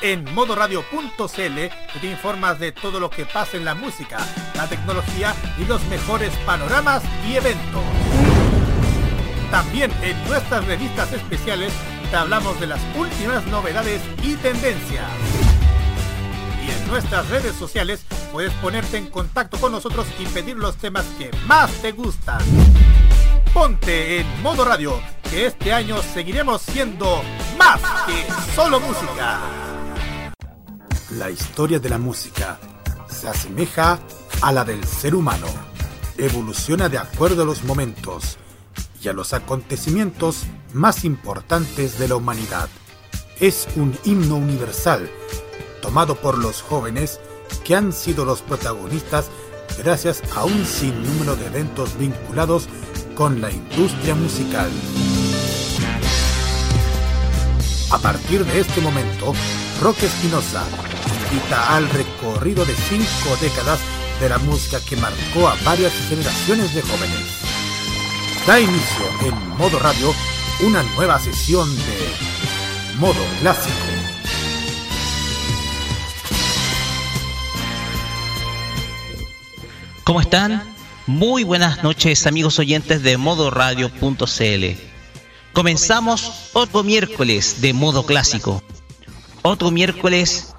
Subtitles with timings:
[0.00, 1.36] En modoradio.cl
[2.00, 4.18] te informas de todo lo que pasa en la música,
[4.54, 7.82] la tecnología y los mejores panoramas y eventos.
[9.50, 11.72] También en nuestras revistas especiales
[12.10, 15.10] te hablamos de las últimas novedades y tendencias.
[16.64, 21.04] Y en nuestras redes sociales puedes ponerte en contacto con nosotros y pedir los temas
[21.18, 22.40] que más te gustan.
[23.52, 27.22] Ponte en modo radio, que este año seguiremos siendo
[27.58, 29.40] más que solo música.
[31.12, 32.58] La historia de la música
[33.08, 33.98] se asemeja
[34.42, 35.46] a la del ser humano.
[36.16, 38.38] Evoluciona de acuerdo a los momentos
[39.02, 42.68] y a los acontecimientos más importantes de la humanidad.
[43.40, 45.08] Es un himno universal,
[45.80, 47.20] tomado por los jóvenes
[47.64, 49.30] que han sido los protagonistas
[49.78, 52.68] gracias a un sinnúmero de eventos vinculados
[53.14, 54.70] con la industria musical.
[57.90, 59.32] A partir de este momento,
[59.80, 60.62] Roque Espinosa
[61.24, 63.80] invita al recorrido de cinco décadas
[64.20, 67.38] de la música que marcó a varias generaciones de jóvenes.
[68.46, 70.12] Da inicio en modo radio
[70.60, 73.97] una nueva sesión de modo clásico.
[80.08, 80.62] ¿Cómo están?
[81.06, 84.64] Muy buenas noches amigos oyentes de modoradio.cl.
[85.52, 88.62] Comenzamos otro miércoles de modo clásico.
[89.42, 90.54] Otro miércoles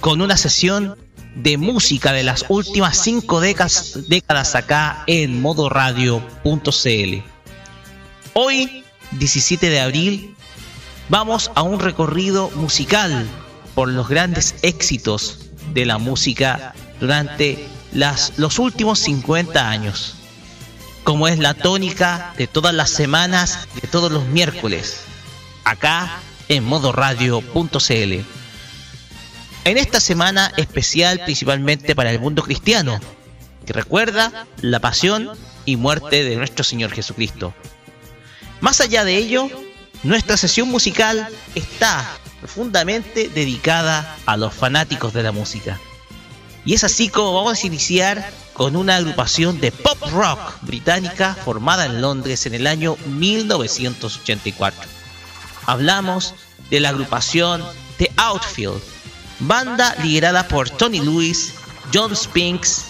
[0.00, 0.98] con una sesión
[1.34, 7.22] de música de las últimas cinco décadas, décadas acá en modoradio.cl.
[8.34, 10.36] Hoy, 17 de abril,
[11.08, 13.26] vamos a un recorrido musical
[13.74, 20.14] por los grandes éxitos de la música durante las, los últimos 50 años,
[21.04, 25.00] como es la tónica de todas las semanas, de todos los miércoles,
[25.64, 28.24] acá en modoradio.cl.
[29.64, 32.98] En esta semana especial principalmente para el mundo cristiano,
[33.66, 35.30] que recuerda la pasión
[35.64, 37.54] y muerte de nuestro Señor Jesucristo.
[38.60, 39.48] Más allá de ello,
[40.02, 42.08] nuestra sesión musical está
[42.40, 45.78] profundamente dedicada a los fanáticos de la música.
[46.64, 51.86] Y es así como vamos a iniciar con una agrupación de pop rock británica formada
[51.86, 54.82] en Londres en el año 1984.
[55.66, 56.34] Hablamos
[56.68, 57.64] de la agrupación
[57.96, 58.82] The Outfield,
[59.40, 61.54] banda liderada por Tony Lewis,
[61.92, 62.84] John Spinks,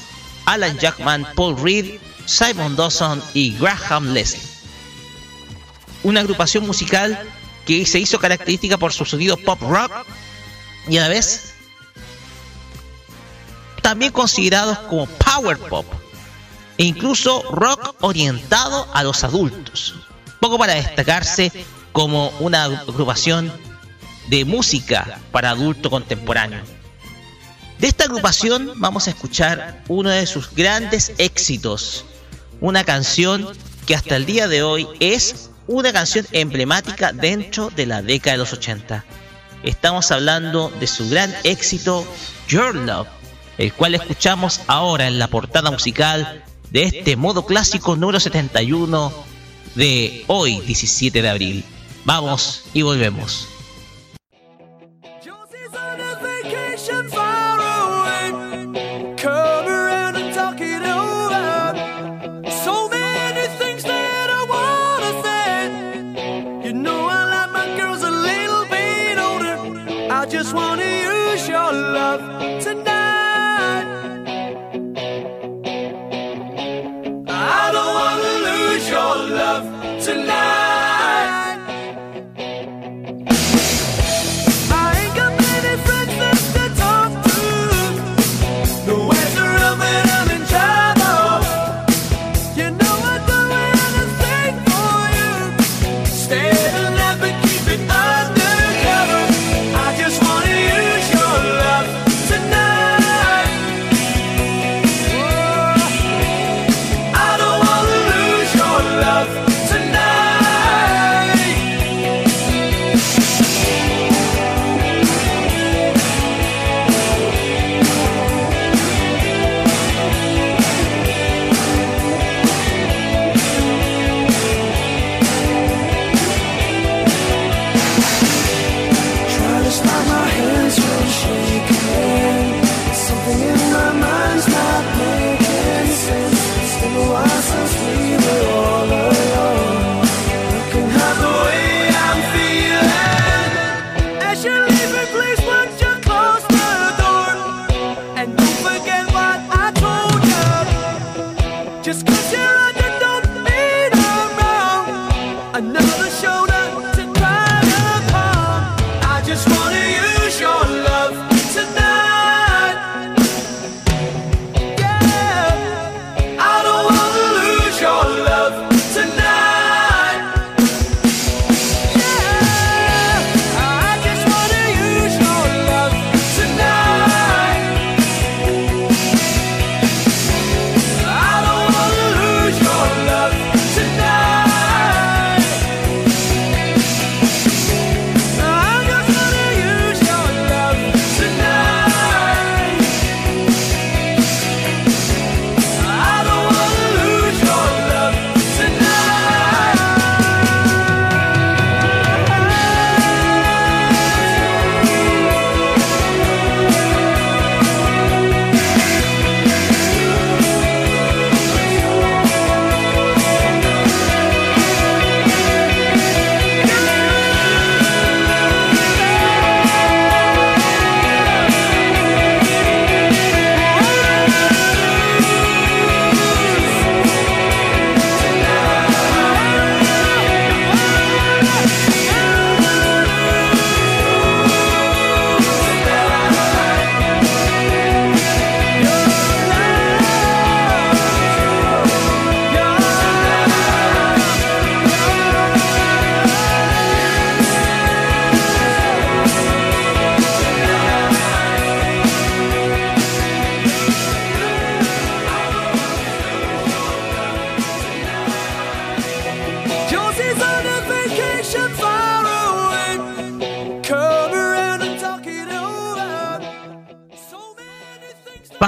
[0.47, 4.43] Alan Jackman, Paul Reed, Simon Dawson y Graham Leslie.
[6.03, 7.19] Una agrupación musical
[7.67, 9.93] que se hizo característica por su sonido pop rock
[10.89, 11.50] y a la vez
[13.81, 15.87] también considerados como power pop
[16.79, 19.95] e incluso rock orientado a los adultos.
[20.41, 21.53] Poco para destacarse
[21.93, 23.53] como una agrupación
[24.29, 26.63] de música para adulto contemporáneo.
[27.79, 32.05] De esta agrupación vamos a escuchar uno de sus grandes éxitos,
[32.61, 33.49] una canción
[33.87, 38.39] que hasta el día de hoy es una canción emblemática dentro de la década de
[38.39, 39.05] los 80.
[39.63, 42.07] Estamos hablando de su gran éxito
[42.49, 43.09] Your Love,
[43.61, 49.13] el cual escuchamos ahora en la portada musical de este modo clásico número 71
[49.75, 51.65] de hoy 17 de abril.
[52.07, 53.50] Vamos y volvemos.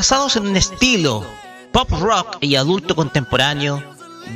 [0.02, 1.24] Basados en un estilo
[1.70, 3.80] pop rock y adulto contemporáneo,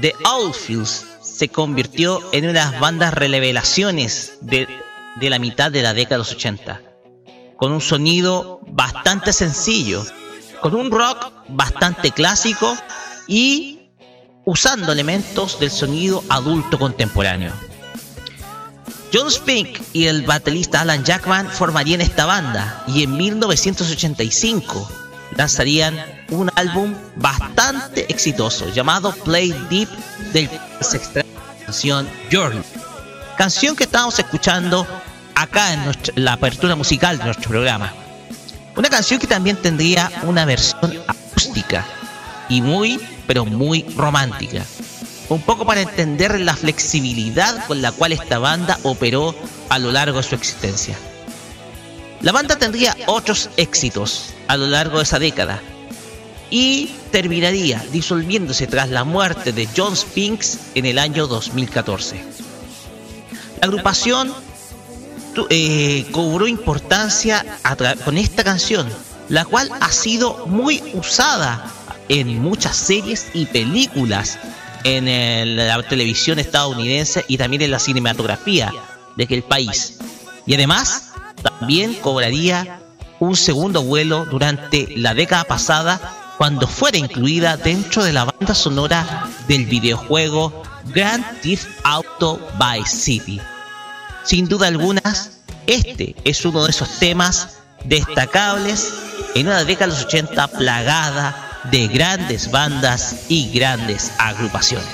[0.00, 4.68] The Outfields se convirtió en unas bandas revelaciones de,
[5.16, 6.82] de la mitad de la década de los 80,
[7.56, 10.06] con un sonido bastante sencillo,
[10.60, 12.76] con un rock bastante clásico
[13.26, 13.90] y
[14.44, 17.52] usando elementos del sonido adulto contemporáneo.
[19.12, 25.05] John Spink y el baterista Alan Jackman formarían esta banda y en 1985
[25.36, 25.96] lanzarían
[26.30, 29.88] un álbum bastante exitoso llamado Play Deep
[30.32, 30.50] del
[30.80, 31.22] sexta
[31.64, 32.62] canción Journey.
[33.36, 34.86] Canción que estamos escuchando
[35.34, 37.92] acá en la apertura musical de nuestro programa.
[38.76, 41.84] Una canción que también tendría una versión acústica
[42.48, 44.62] y muy, pero muy romántica.
[45.28, 49.34] Un poco para entender la flexibilidad con la cual esta banda operó
[49.68, 50.96] a lo largo de su existencia.
[52.22, 55.60] La banda tendría otros éxitos a lo largo de esa década
[56.50, 62.16] y terminaría disolviéndose tras la muerte de John Spinks en el año 2014.
[63.60, 64.32] La agrupación
[65.50, 67.44] eh, cobró importancia
[68.04, 68.88] con esta canción,
[69.28, 71.70] la cual ha sido muy usada
[72.08, 74.38] en muchas series y películas
[74.84, 78.72] en la televisión estadounidense y también en la cinematografía
[79.16, 79.98] de aquel país.
[80.46, 81.10] Y además
[81.42, 82.80] también cobraría
[83.18, 86.00] un segundo vuelo durante la década pasada
[86.36, 90.62] cuando fuera incluida dentro de la banda sonora del videojuego
[90.94, 93.40] Grand Theft Auto Vice City.
[94.24, 95.02] Sin duda alguna,
[95.66, 98.92] este es uno de esos temas destacables
[99.34, 104.86] en una década de los 80 plagada de grandes bandas y grandes agrupaciones.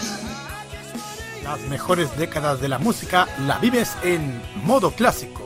[1.42, 5.41] Las mejores décadas de la música la vives en modo clásico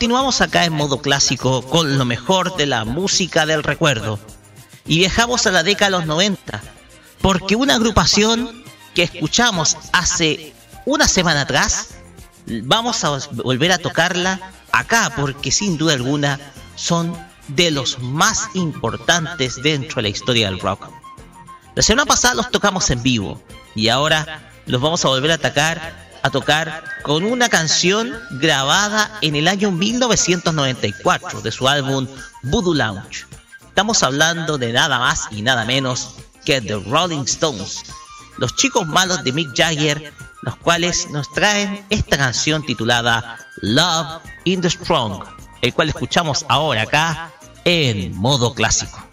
[0.00, 4.18] Continuamos acá en modo clásico con lo mejor de la música del recuerdo.
[4.86, 6.62] Y viajamos a la década de los 90,
[7.20, 8.64] porque una agrupación
[8.94, 10.54] que escuchamos hace
[10.86, 11.96] una semana atrás,
[12.46, 14.40] vamos a volver a tocarla
[14.72, 16.40] acá, porque sin duda alguna
[16.76, 17.14] son
[17.48, 20.88] de los más importantes dentro de la historia del rock.
[21.74, 23.38] La semana pasada los tocamos en vivo
[23.74, 29.36] y ahora los vamos a volver a atacar a tocar con una canción grabada en
[29.36, 32.06] el año 1994 de su álbum
[32.42, 33.26] Voodoo Lounge.
[33.66, 37.82] Estamos hablando de nada más y nada menos que The Rolling Stones,
[38.38, 40.12] los chicos malos de Mick Jagger,
[40.42, 45.24] los cuales nos traen esta canción titulada Love in the Strong,
[45.62, 47.32] el cual escuchamos ahora acá
[47.64, 49.09] en modo clásico.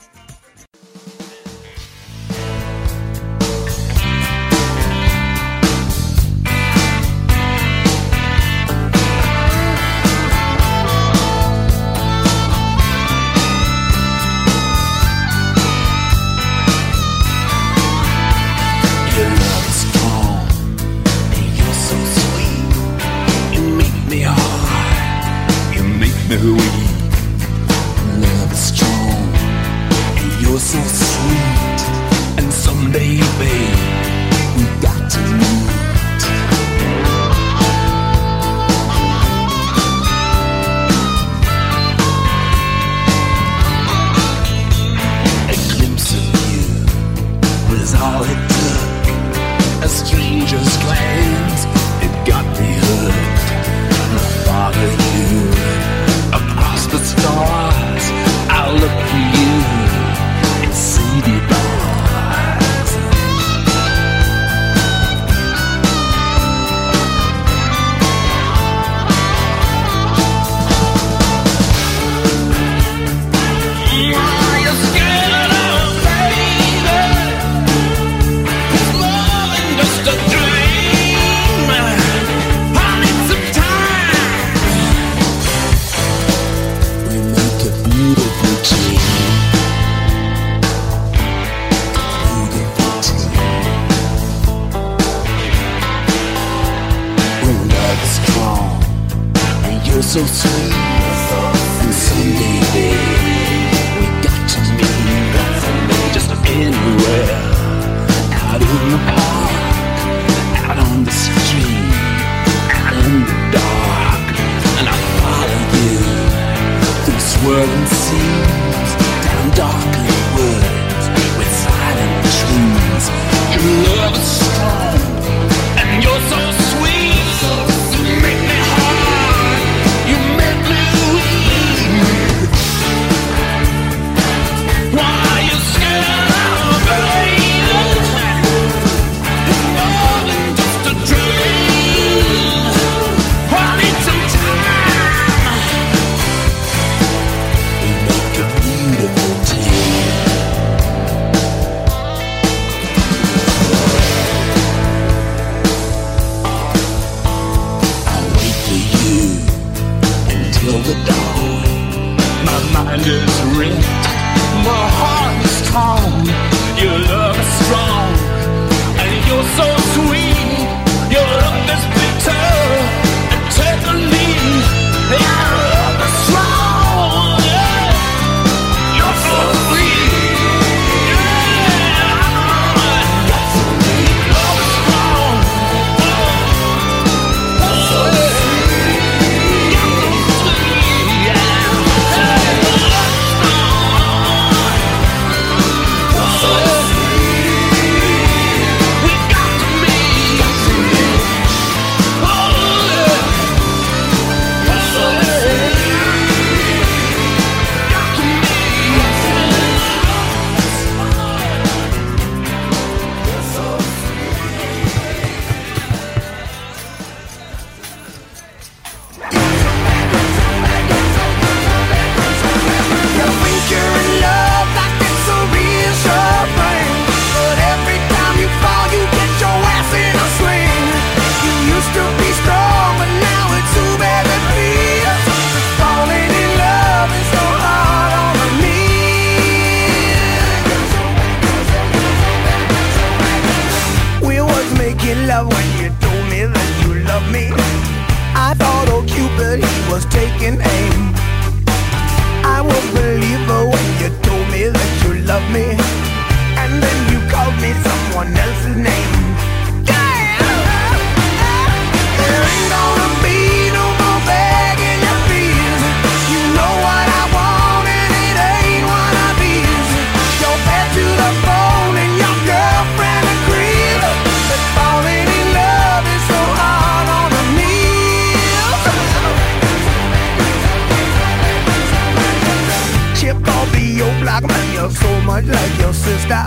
[284.21, 286.43] black man, you're so much like your sister.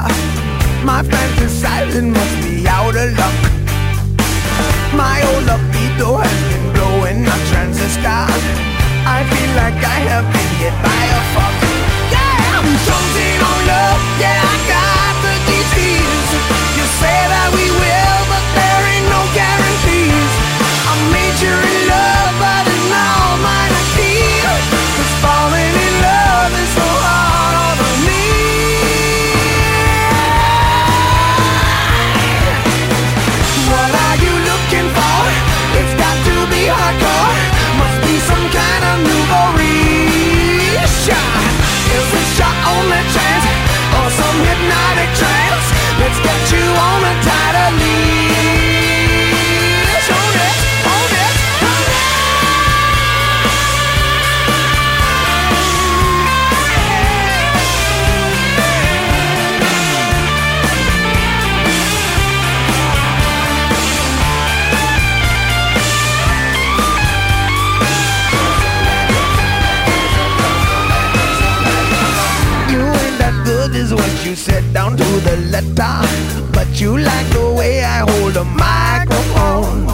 [0.84, 3.36] My fantasizing must be out of luck.
[4.94, 8.24] My old libido has been blowing my transistor.
[9.16, 11.56] I feel like I have been hit by a fuck.
[12.14, 14.00] Yeah, I'm jumping on love.
[14.22, 16.30] Yeah, I got the disease.
[16.76, 17.39] You say that.
[74.90, 79.86] down to the letter, but you like the way I hold a microphone.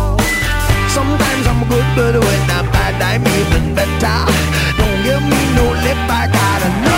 [0.91, 4.33] Sometimes I'm good, but when I'm bad, I'm even better.
[4.79, 6.96] Don't give me no lip, I gotta know.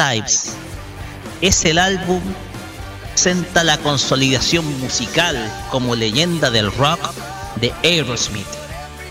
[0.00, 0.52] Lives.
[1.42, 2.22] Es el álbum
[3.12, 5.36] presenta la consolidación musical
[5.70, 7.00] como leyenda del rock
[7.56, 8.46] de Aerosmith,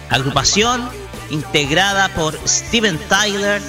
[0.09, 0.89] agrupación
[1.29, 3.61] integrada por Steven Tyler,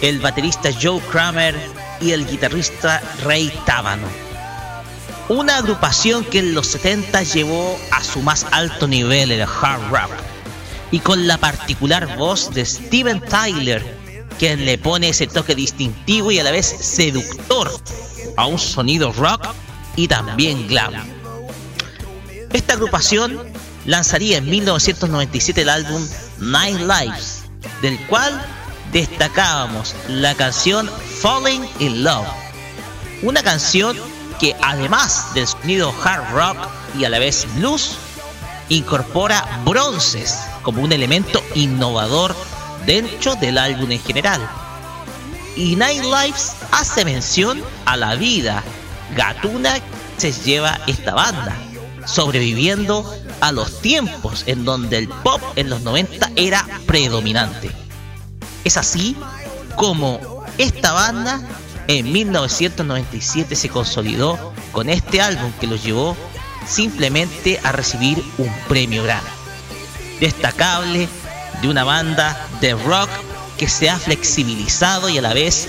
[0.00, 1.54] el baterista Joe Kramer
[2.00, 4.08] y el guitarrista Ray Tábano.
[5.28, 10.12] Una agrupación que en los 70 llevó a su más alto nivel el hard rock.
[10.90, 13.93] Y con la particular voz de Steven Tyler,
[14.38, 17.70] quien le pone ese toque distintivo y a la vez seductor
[18.36, 19.46] a un sonido rock
[19.96, 20.94] y también glam.
[22.52, 23.40] Esta agrupación
[23.84, 26.06] lanzaría en 1997 el álbum
[26.38, 27.44] Nine Lives,
[27.82, 28.44] del cual
[28.92, 32.28] destacábamos la canción Falling in Love,
[33.22, 33.96] una canción
[34.38, 36.56] que además del sonido hard rock
[36.98, 37.96] y a la vez blues,
[38.68, 42.34] incorpora bronces como un elemento innovador
[42.86, 44.40] dentro del álbum en general.
[45.56, 48.62] Y Nine Lives hace mención a la vida
[49.16, 49.74] gatuna
[50.18, 51.56] que se lleva esta banda,
[52.06, 53.04] sobreviviendo
[53.40, 57.70] a los tiempos en donde el pop en los 90 era predominante.
[58.64, 59.16] Es así
[59.76, 61.40] como esta banda
[61.86, 66.16] en 1997 se consolidó con este álbum que los llevó
[66.66, 69.28] simplemente a recibir un premio Grammy.
[70.20, 71.08] Destacable
[71.60, 73.10] de una banda de rock
[73.58, 75.68] que se ha flexibilizado y a la vez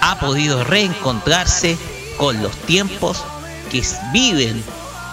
[0.00, 1.78] ha podido reencontrarse
[2.18, 3.24] con los tiempos
[3.70, 3.82] que
[4.12, 4.62] viven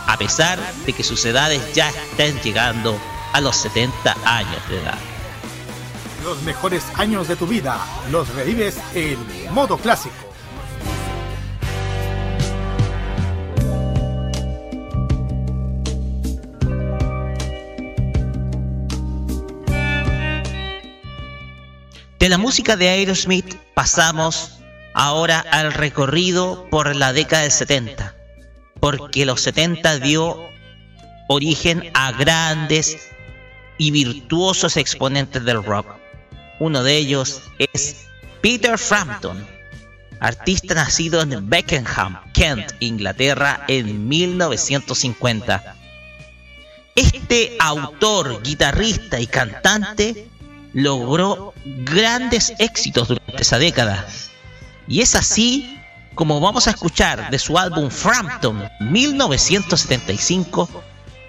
[0.08, 3.00] a pesar de que sus edades ya estén llegando
[3.34, 4.98] a los 70 años de edad.
[6.24, 7.80] Los mejores años de tu vida
[8.12, 9.18] los revives en
[9.54, 10.29] modo clásico.
[22.20, 24.60] De la música de Aerosmith pasamos
[24.94, 28.14] ahora al recorrido por la década del 70,
[28.82, 30.38] porque los 70 dio
[31.30, 33.08] origen a grandes
[33.78, 35.96] y virtuosos exponentes del rock.
[36.60, 38.08] Uno de ellos es
[38.42, 39.48] Peter Frampton,
[40.20, 45.76] artista nacido en Beckenham, Kent, Inglaterra, en 1950.
[46.96, 50.29] Este autor, guitarrista y cantante
[50.74, 54.08] logró grandes éxitos durante esa década.
[54.88, 55.80] Y es así
[56.16, 60.70] como vamos a escuchar de su álbum Frampton 1975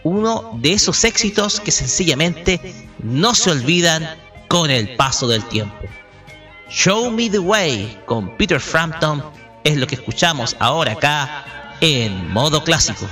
[0.02, 4.16] uno de esos éxitos que sencillamente no se olvidan
[4.48, 5.76] con el paso del tiempo.
[6.68, 9.24] Show Me the Way con Peter Frampton
[9.64, 13.06] es lo que escuchamos ahora acá en modo clásico.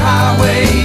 [0.00, 0.77] Highway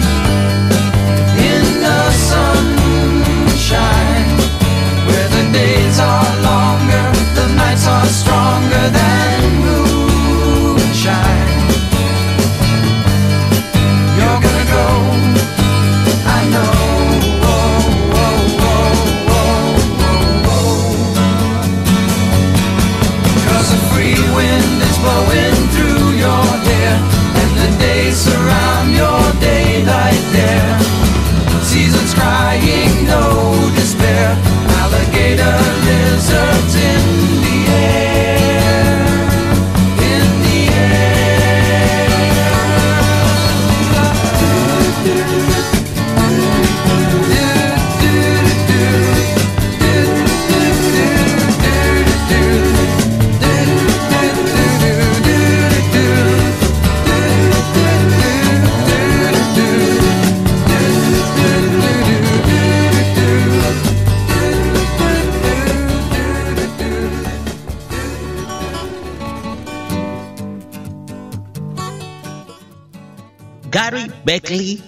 [74.33, 74.81] Beckley,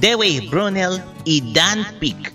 [0.00, 2.32] Dewey Brunel y Dan Peake.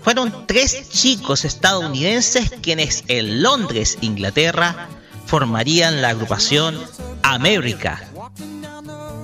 [0.00, 4.88] Fueron tres chicos estadounidenses quienes en Londres, Inglaterra,
[5.26, 6.80] formarían la agrupación
[7.22, 8.02] America,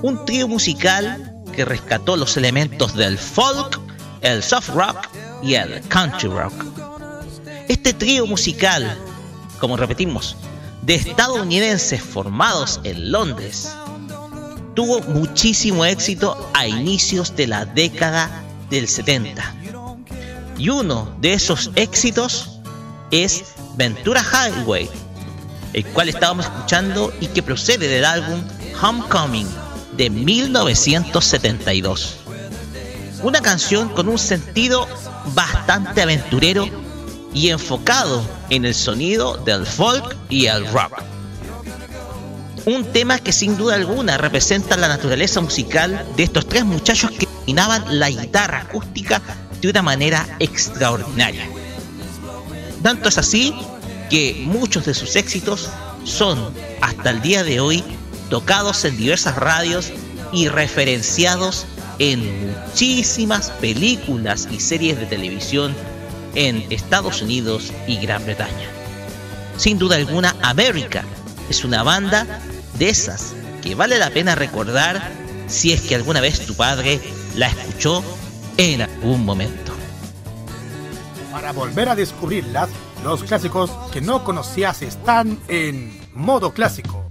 [0.03, 3.79] un trío musical que rescató los elementos del folk,
[4.21, 5.07] el soft rock
[5.41, 6.53] y el country rock.
[7.67, 8.95] Este trío musical,
[9.59, 10.37] como repetimos,
[10.83, 13.75] de estadounidenses formados en Londres,
[14.73, 19.55] tuvo muchísimo éxito a inicios de la década del 70.
[20.57, 22.59] Y uno de esos éxitos
[23.11, 23.43] es
[23.75, 24.89] Ventura Highway,
[25.73, 28.41] el cual estábamos escuchando y que procede del álbum
[28.81, 29.47] Homecoming
[29.97, 32.17] de 1972.
[33.21, 34.87] Una canción con un sentido
[35.33, 36.67] bastante aventurero
[37.33, 41.12] y enfocado en el sonido del folk y el rock
[42.65, 47.27] un tema que sin duda alguna representa la naturaleza musical de estos tres muchachos que
[47.39, 49.21] dominaban la guitarra acústica
[49.61, 51.47] de una manera extraordinaria.
[52.81, 53.53] Tanto es así
[54.09, 55.69] que muchos de sus éxitos
[56.03, 57.83] son hasta el día de hoy
[58.29, 59.91] tocados en diversas radios
[60.31, 61.65] y referenciados
[61.99, 65.75] en muchísimas películas y series de televisión
[66.35, 68.67] en Estados Unidos y Gran Bretaña.
[69.57, 71.03] Sin duda alguna, América
[71.49, 72.41] es una banda
[72.83, 75.09] de esas que vale la pena recordar
[75.47, 76.99] si es que alguna vez tu padre
[77.33, 78.03] la escuchó
[78.57, 79.71] en algún momento.
[81.31, 82.69] Para volver a descubrirlas,
[83.01, 87.09] los clásicos que no conocías están en modo clásico.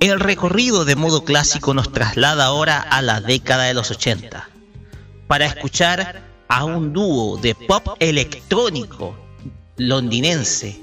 [0.00, 4.55] El recorrido de modo clásico nos traslada ahora a la década de los 80
[5.26, 9.16] para escuchar a un dúo de pop electrónico
[9.76, 10.80] londinense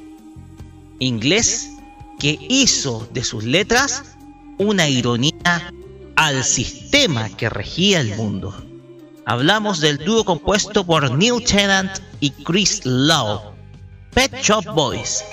[1.00, 1.70] inglés
[2.20, 4.04] que hizo de sus letras
[4.58, 5.74] una ironía
[6.16, 8.56] al sistema que regía el mundo.
[9.26, 13.54] Hablamos del dúo compuesto por Neil Tennant y Chris Lowe,
[14.14, 15.24] Pet Shop Boys,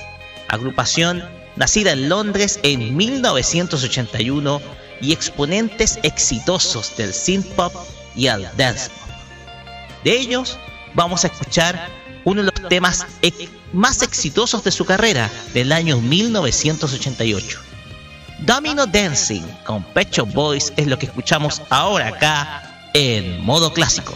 [0.49, 1.23] agrupación
[1.57, 4.61] nacida en Londres en 1981
[5.01, 7.75] y exponentes exitosos del synth pop
[8.15, 9.15] y el dance pop.
[10.05, 10.59] De ellos
[10.95, 11.89] vamos a escuchar
[12.25, 13.07] uno de los temas
[13.73, 17.61] más exitosos de su carrera del año 1988.
[18.41, 24.15] Domino Dancing con Pecho Boys es lo que escuchamos ahora acá en modo clásico.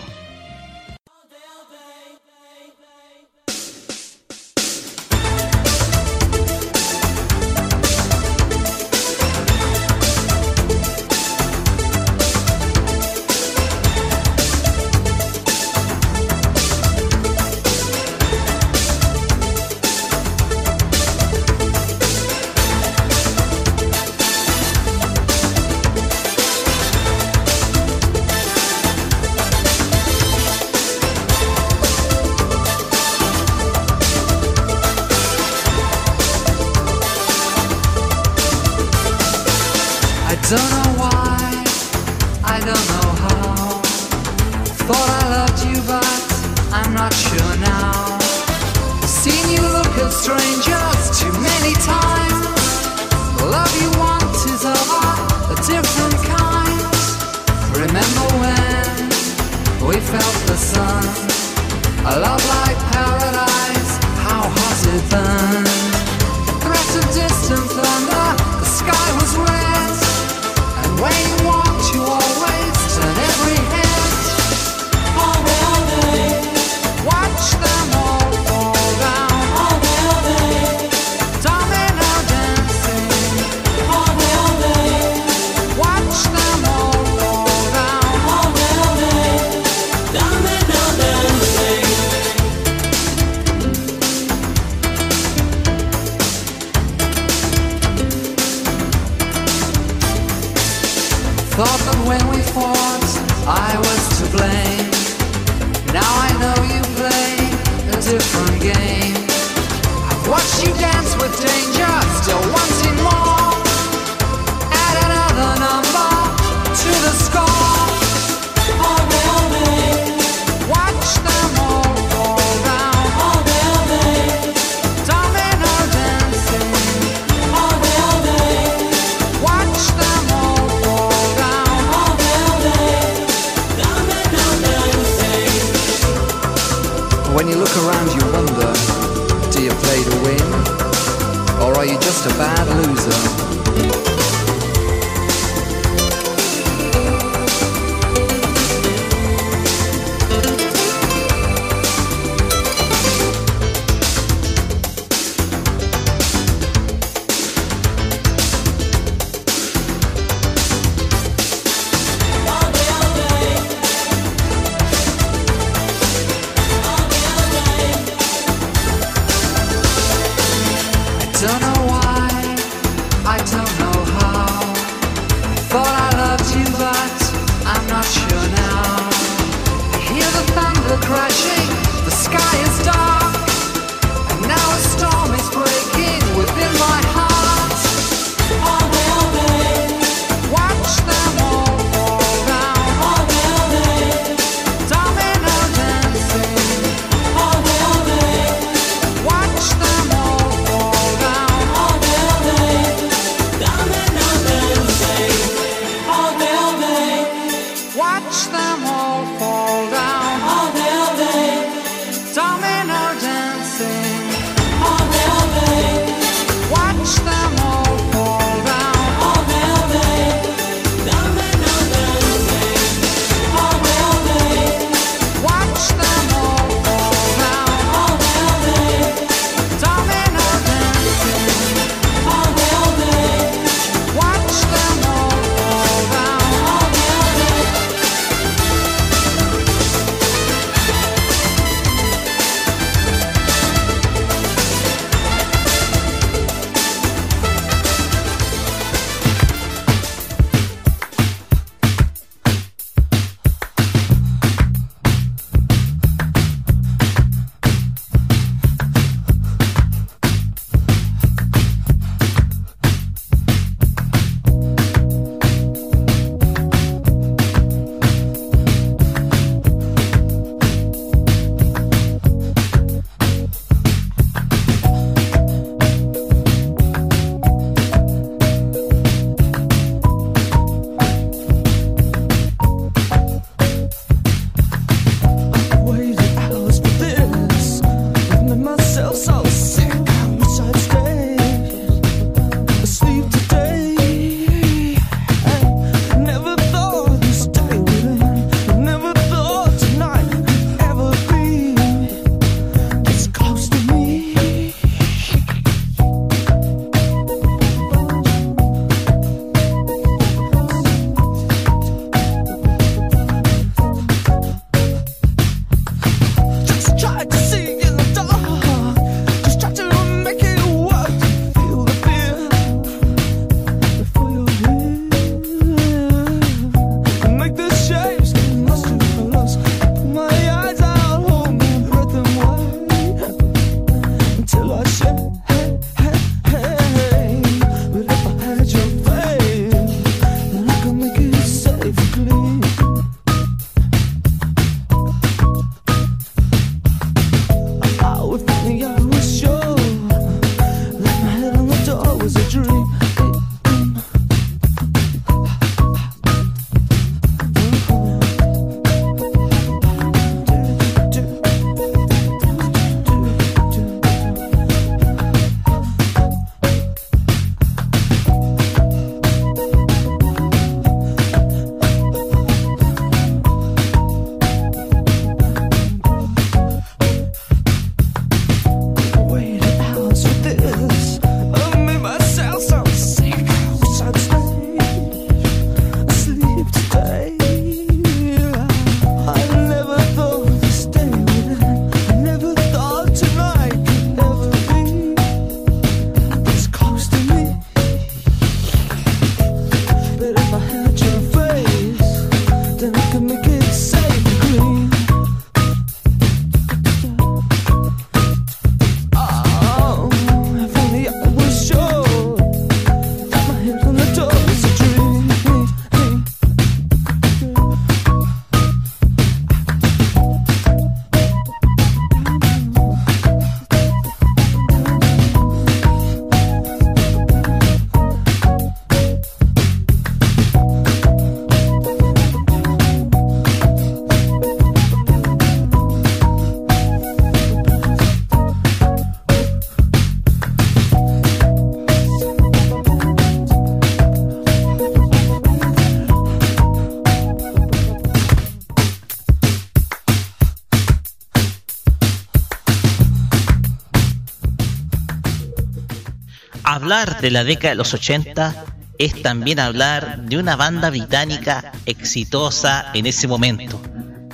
[456.84, 458.66] Hablar de la década de los 80
[458.98, 463.80] es también hablar de una banda británica exitosa en ese momento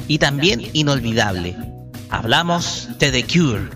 [0.09, 1.57] y también inolvidable.
[2.09, 3.71] Hablamos de The Cure,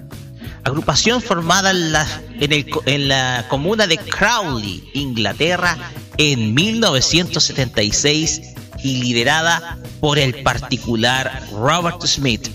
[0.64, 2.04] agrupación formada en la,
[2.40, 5.78] en la comuna de Crowley, Inglaterra,
[6.18, 8.40] en 1976
[8.82, 12.48] y liderada por el particular Robert Smith.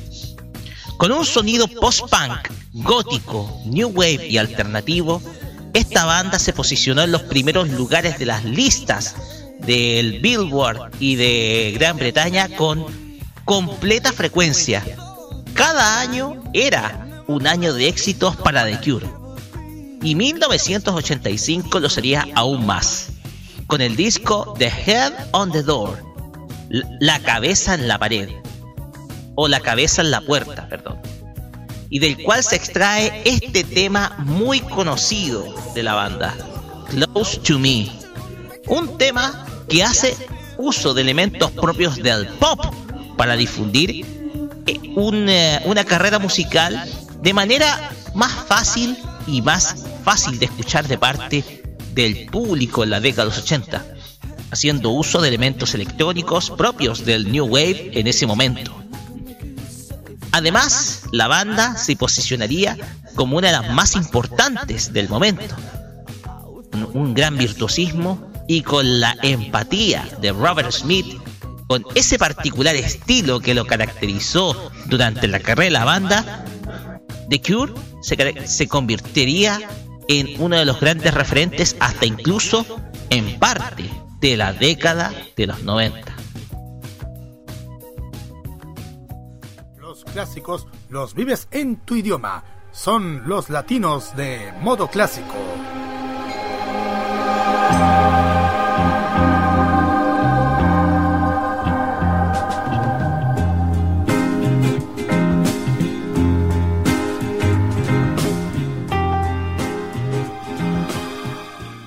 [0.97, 5.21] Con un sonido post-punk, gótico, new wave y alternativo,
[5.73, 9.15] esta banda se posicionó en los primeros lugares de las listas
[9.59, 12.85] del Billboard y de Gran Bretaña con
[13.45, 14.83] completa frecuencia.
[15.53, 19.07] Cada año era un año de éxitos para The Cure.
[20.01, 23.09] Y 1985 lo sería aún más,
[23.67, 26.01] con el disco The Head on the Door,
[26.99, 28.29] La cabeza en la pared,
[29.35, 31.18] o La cabeza en la puerta, perdón
[31.89, 36.35] y del cual se extrae este tema muy conocido de la banda,
[36.89, 37.87] Close to Me.
[38.67, 40.15] Un tema que hace
[40.57, 42.59] uso de elementos propios del pop
[43.17, 44.05] para difundir
[44.67, 46.83] eh, eh, una carrera musical
[47.21, 51.63] de manera más fácil y más fácil de escuchar de parte
[51.93, 53.85] del público en la década de los 80,
[54.51, 58.88] haciendo uso de elementos electrónicos propios del New Wave en ese momento.
[60.31, 62.77] Además, la banda se posicionaría
[63.15, 65.55] como una de las más importantes del momento.
[66.93, 71.19] Un, gran virtuosismo y con la empatía de Robert Smith,
[71.67, 76.45] con ese particular estilo que lo caracterizó durante la carrera de la banda,
[77.29, 79.59] The Cure se, se convertiría
[80.07, 82.65] en uno de los grandes referentes hasta incluso
[83.09, 86.18] en parte de la década de los 90.
[90.09, 92.43] Clásicos los vives en tu idioma.
[92.71, 95.33] Son los latinos de modo clásico.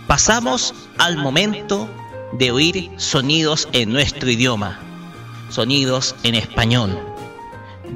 [0.07, 1.89] Pasamos al momento
[2.33, 4.79] de oír sonidos en nuestro idioma,
[5.49, 7.12] sonidos en español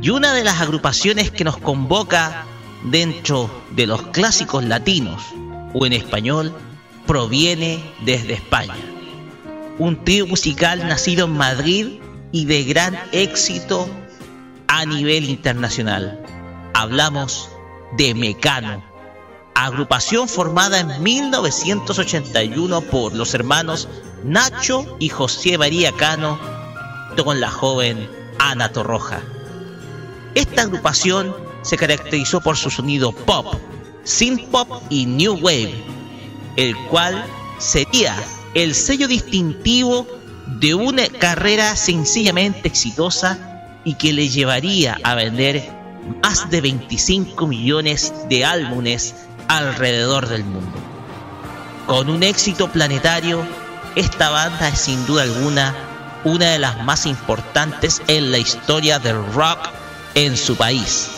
[0.01, 2.45] y una de las agrupaciones que nos convoca
[2.85, 5.23] dentro de los clásicos latinos
[5.75, 6.55] o en español
[7.07, 8.75] proviene desde España.
[9.79, 12.01] Un trío musical nacido en Madrid
[12.33, 13.89] y de gran éxito
[14.69, 16.21] a nivel internacional.
[16.75, 17.49] Hablamos
[17.97, 18.85] de Mecano,
[19.55, 23.89] agrupación formada en 1981 por los hermanos
[24.25, 26.39] Nacho y José María Cano
[27.23, 29.23] con la joven Ana Torroja.
[30.37, 33.55] Esta agrupación se caracterizó por su sonido pop,
[34.05, 35.83] synth pop y new wave,
[36.57, 37.25] el cual
[37.57, 38.15] sería
[38.53, 40.07] el sello distintivo
[40.61, 45.73] de una carrera sencillamente exitosa y que le llevaría a vender
[46.23, 49.15] más de 25 millones de álbumes
[49.49, 50.79] alrededor del mundo.
[51.87, 53.43] Con un éxito planetario,
[53.95, 55.75] esta banda es sin duda alguna
[56.25, 59.76] una de las más importantes en la historia del rock
[60.17, 61.09] en su país.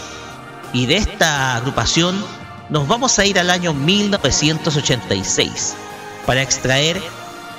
[0.75, 2.23] Y de esta agrupación
[2.69, 5.75] nos vamos a ir al año 1986
[6.27, 7.01] para extraer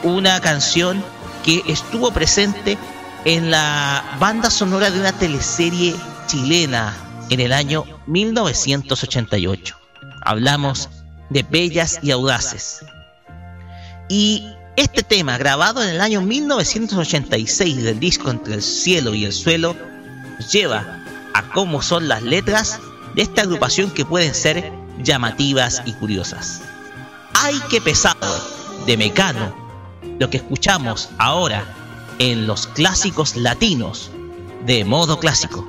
[0.04, 1.04] una canción
[1.44, 2.78] que estuvo presente
[3.26, 5.96] en la banda sonora de una teleserie
[6.28, 6.96] chilena
[7.30, 9.76] en el año 1988.
[10.22, 10.90] Hablamos
[11.30, 12.86] de Bellas y Audaces.
[14.10, 19.34] Y este tema, grabado en el año 1986 del disco Entre el cielo y el
[19.34, 19.76] suelo,
[20.52, 20.99] lleva
[21.34, 22.80] a cómo son las letras
[23.16, 24.72] de esta agrupación que pueden ser
[25.02, 26.62] llamativas y curiosas.
[27.34, 28.60] ¡Ay, qué pesado!
[28.86, 29.54] de Mecano,
[30.20, 31.64] lo que escuchamos ahora
[32.18, 34.12] en los clásicos latinos
[34.66, 35.68] de modo clásico.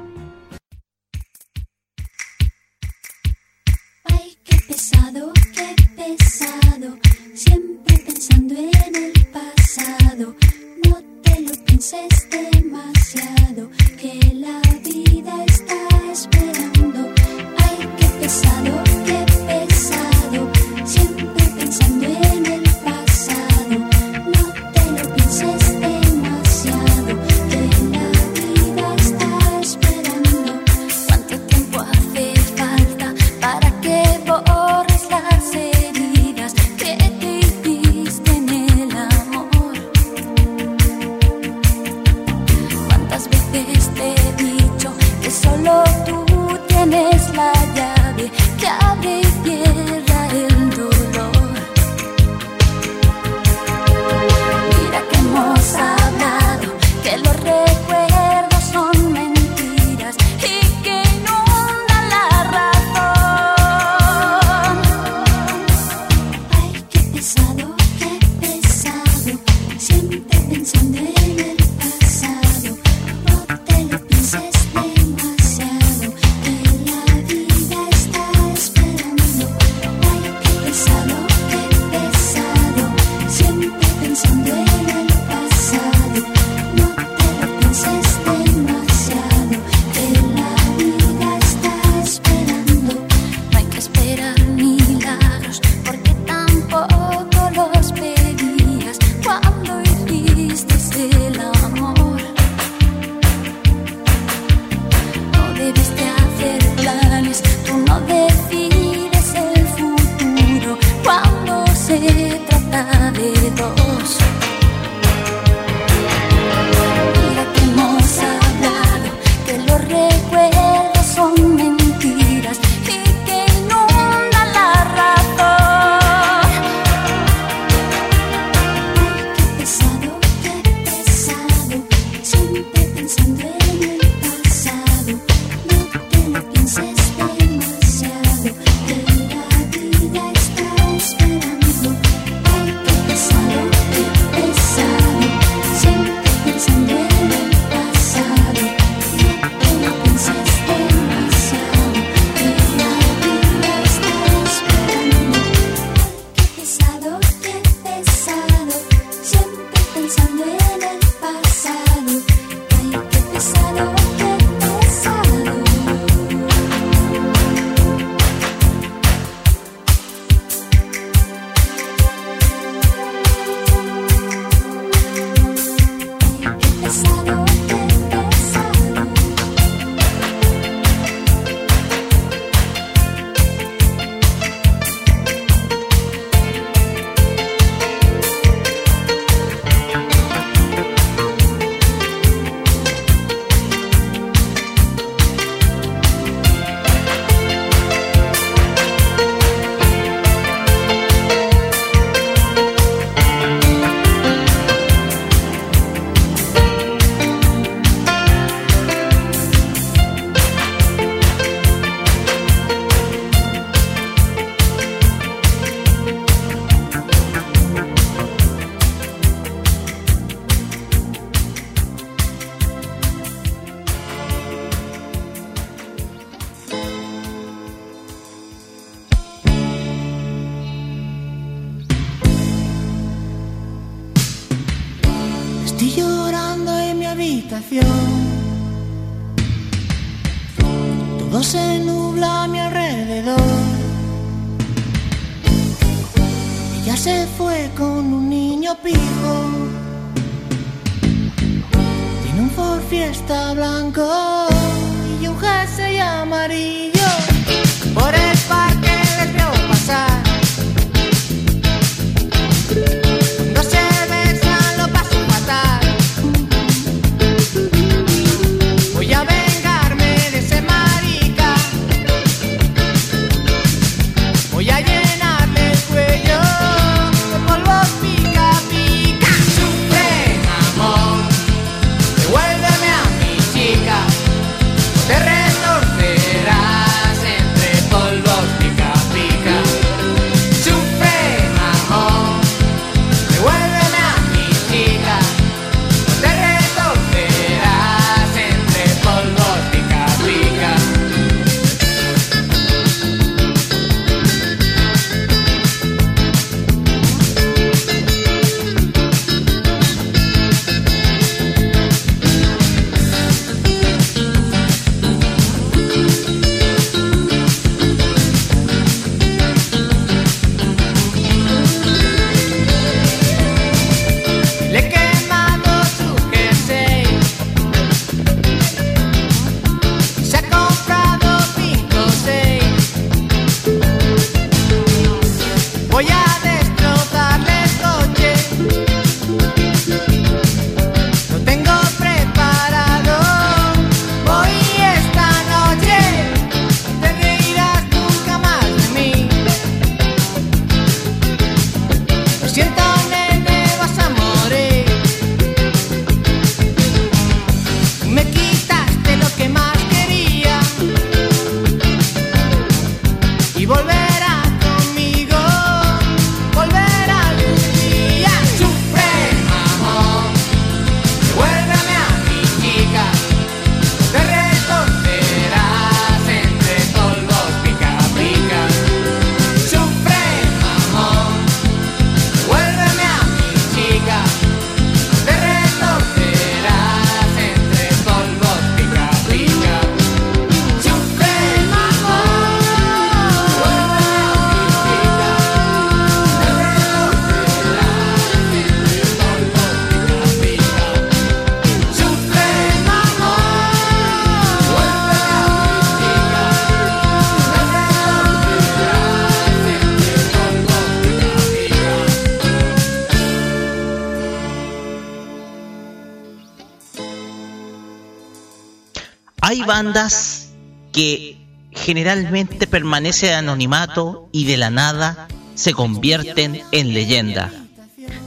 [419.70, 420.48] Bandas
[420.92, 421.36] que
[421.70, 427.52] generalmente permanecen en anonimato y de la nada se convierten en leyenda.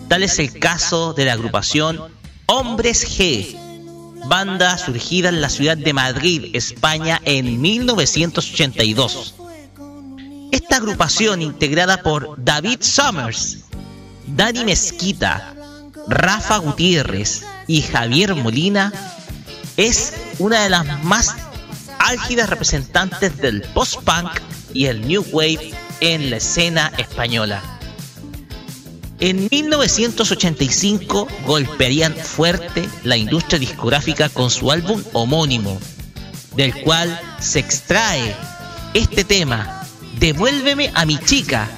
[0.08, 2.00] Tal es el caso de la agrupación
[2.46, 3.58] Hombres G,
[4.30, 9.36] banda surgida en la ciudad de Madrid, España, en 1982.
[10.50, 13.66] Esta agrupación, integrada por David Summers,
[14.28, 15.54] Dani Mezquita,
[16.08, 18.94] Rafa Gutiérrez y Javier Molina,
[19.78, 21.36] es una de las más
[22.00, 24.30] álgidas representantes del post-punk
[24.74, 27.62] y el new wave en la escena española.
[29.20, 35.80] En 1985 golpearían fuerte la industria discográfica con su álbum homónimo,
[36.56, 38.36] del cual se extrae
[38.94, 39.80] este tema,
[40.20, 41.70] Devuélveme a mi chica,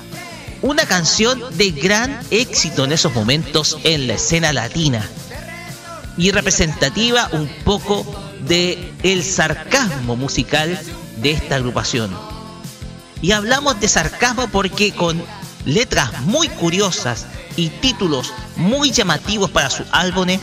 [0.61, 5.07] una canción de gran éxito en esos momentos en la escena latina
[6.17, 8.05] y representativa un poco
[8.47, 10.79] de el sarcasmo musical
[11.17, 12.15] de esta agrupación.
[13.21, 15.21] Y hablamos de sarcasmo porque con
[15.65, 20.39] letras muy curiosas y títulos muy llamativos para sus álbumes,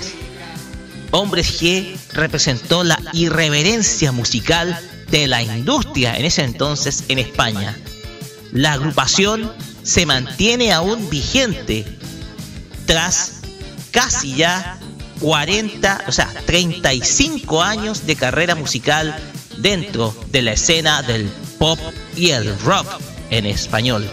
[1.11, 4.79] Hombres G representó la irreverencia musical
[5.11, 7.77] de la industria en ese entonces en España.
[8.51, 9.53] La agrupación
[9.83, 11.85] se mantiene aún vigente
[12.87, 13.43] tras
[13.91, 14.79] casi ya
[15.23, 19.17] 40, o sea, 35 años de carrera musical
[19.59, 21.29] dentro de la escena del
[21.61, 21.79] pop
[22.17, 22.87] y el rock
[23.31, 24.05] en español.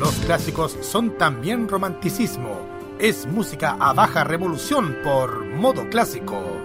[0.00, 2.66] Los clásicos son también romanticismo.
[2.98, 6.55] Es música a baja revolución por modo clásico.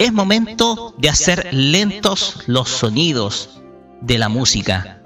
[0.00, 3.60] Es momento de hacer lentos los sonidos
[4.00, 5.02] de la música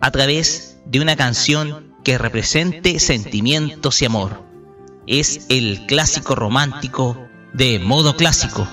[0.00, 4.42] a través de una canción que represente sentimientos y amor.
[5.06, 8.66] Es el clásico romántico de modo clásico,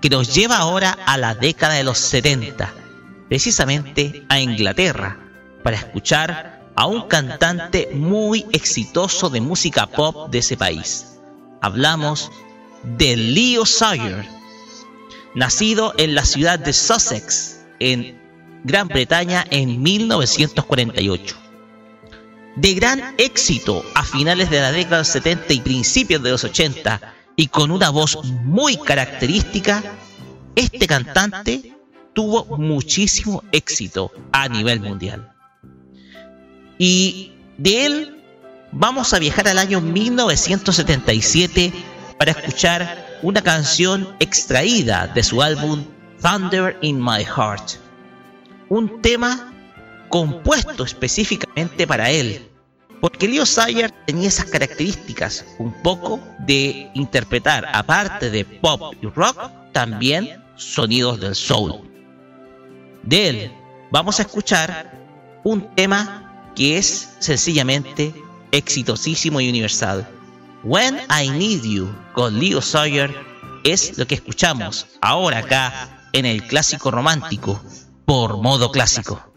[0.00, 2.72] que nos lleva ahora a la década de los 70,
[3.28, 5.18] precisamente a Inglaterra,
[5.64, 11.18] para escuchar a un cantante muy exitoso de música pop de ese país.
[11.60, 12.30] Hablamos
[12.84, 14.39] de Leo Sayer,
[15.34, 18.20] nacido en la ciudad de Sussex, en
[18.64, 21.36] Gran Bretaña, en 1948.
[22.56, 27.00] De gran éxito a finales de la década del 70 y principios de los 80,
[27.36, 29.82] y con una voz muy característica,
[30.56, 31.74] este cantante
[32.12, 35.32] tuvo muchísimo éxito a nivel mundial.
[36.78, 38.16] Y de él
[38.72, 41.72] vamos a viajar al año 1977
[42.18, 45.84] para escuchar una canción extraída de su álbum
[46.22, 47.72] Thunder in My Heart.
[48.68, 49.52] Un tema
[50.08, 52.48] compuesto específicamente para él,
[53.00, 59.38] porque Leo Sayer tenía esas características, un poco de interpretar, aparte de pop y rock,
[59.72, 61.80] también sonidos del soul.
[63.02, 63.52] De él
[63.90, 64.92] vamos a escuchar
[65.44, 68.14] un tema que es sencillamente
[68.52, 70.06] exitosísimo y universal.
[70.62, 73.14] When I Need You con Leo Sawyer
[73.64, 77.62] es lo que escuchamos ahora acá en el clásico romántico
[78.04, 79.29] por modo clásico.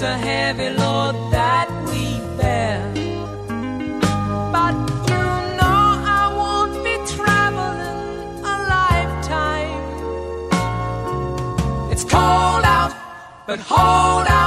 [0.00, 2.78] it's a heavy load that we bear.
[4.54, 4.74] But
[5.10, 5.24] you
[5.58, 5.80] know
[6.20, 9.82] I won't be traveling a lifetime.
[11.90, 12.94] It's cold out,
[13.48, 14.37] but hold out.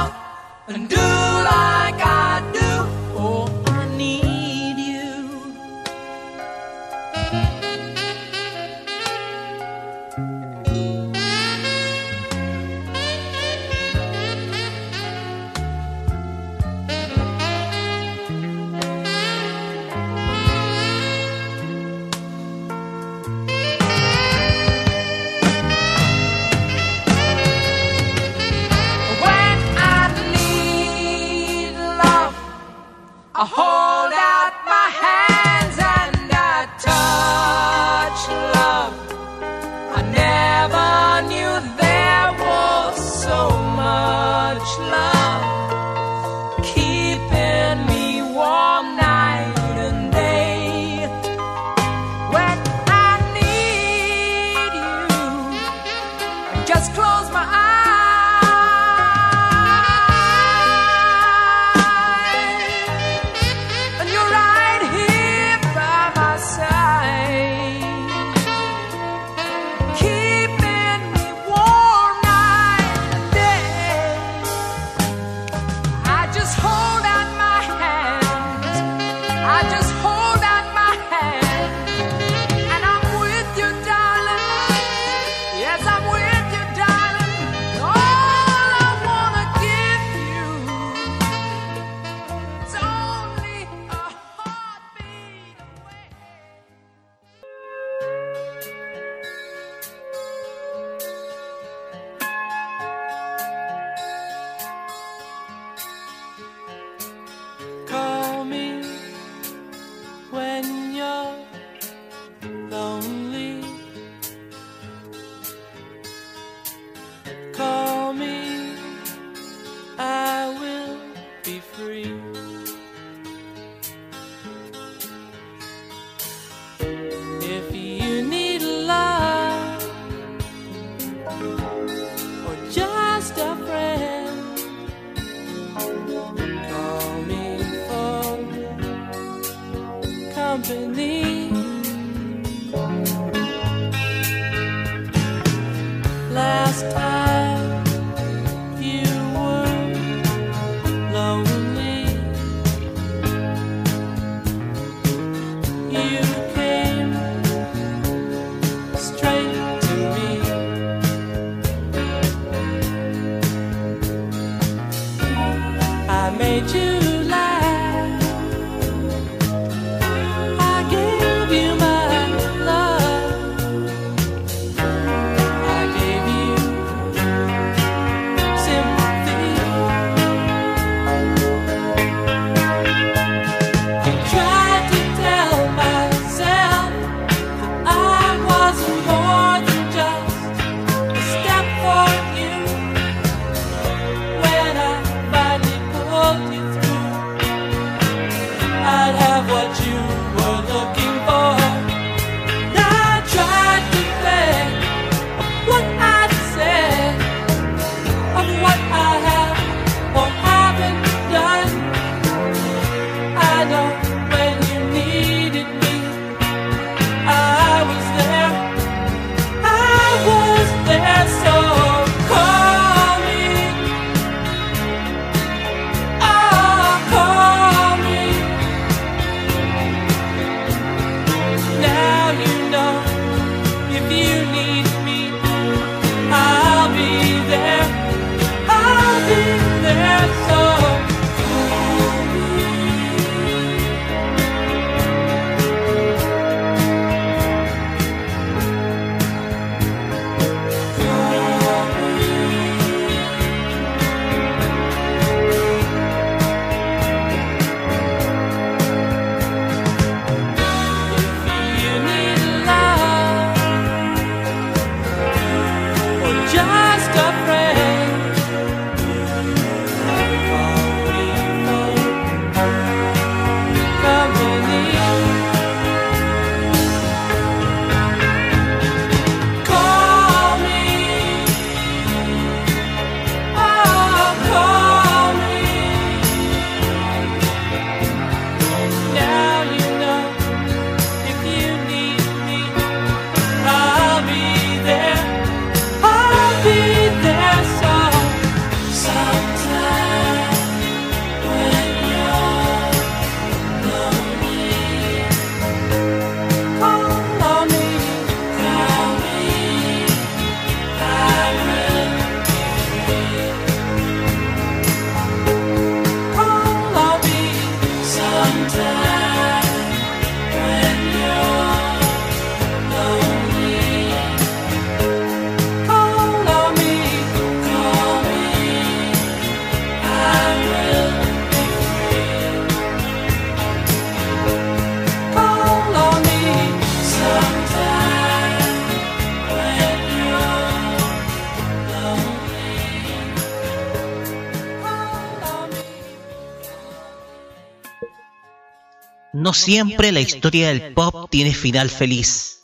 [349.62, 352.60] Siempre la historia del pop tiene final feliz.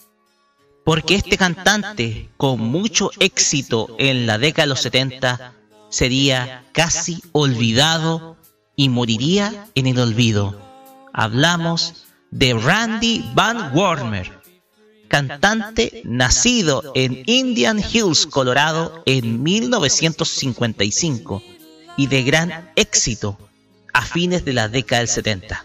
[0.85, 5.55] Porque este cantante, con mucho éxito en la década de los 70,
[5.91, 8.37] sería casi olvidado
[8.75, 10.61] y moriría en el olvido.
[11.13, 14.41] Hablamos de Randy Van Warmer,
[15.09, 21.43] cantante nacido en Indian Hills, Colorado, en 1955
[21.97, 23.39] y de gran éxito
[23.93, 25.65] a fines de la década del 70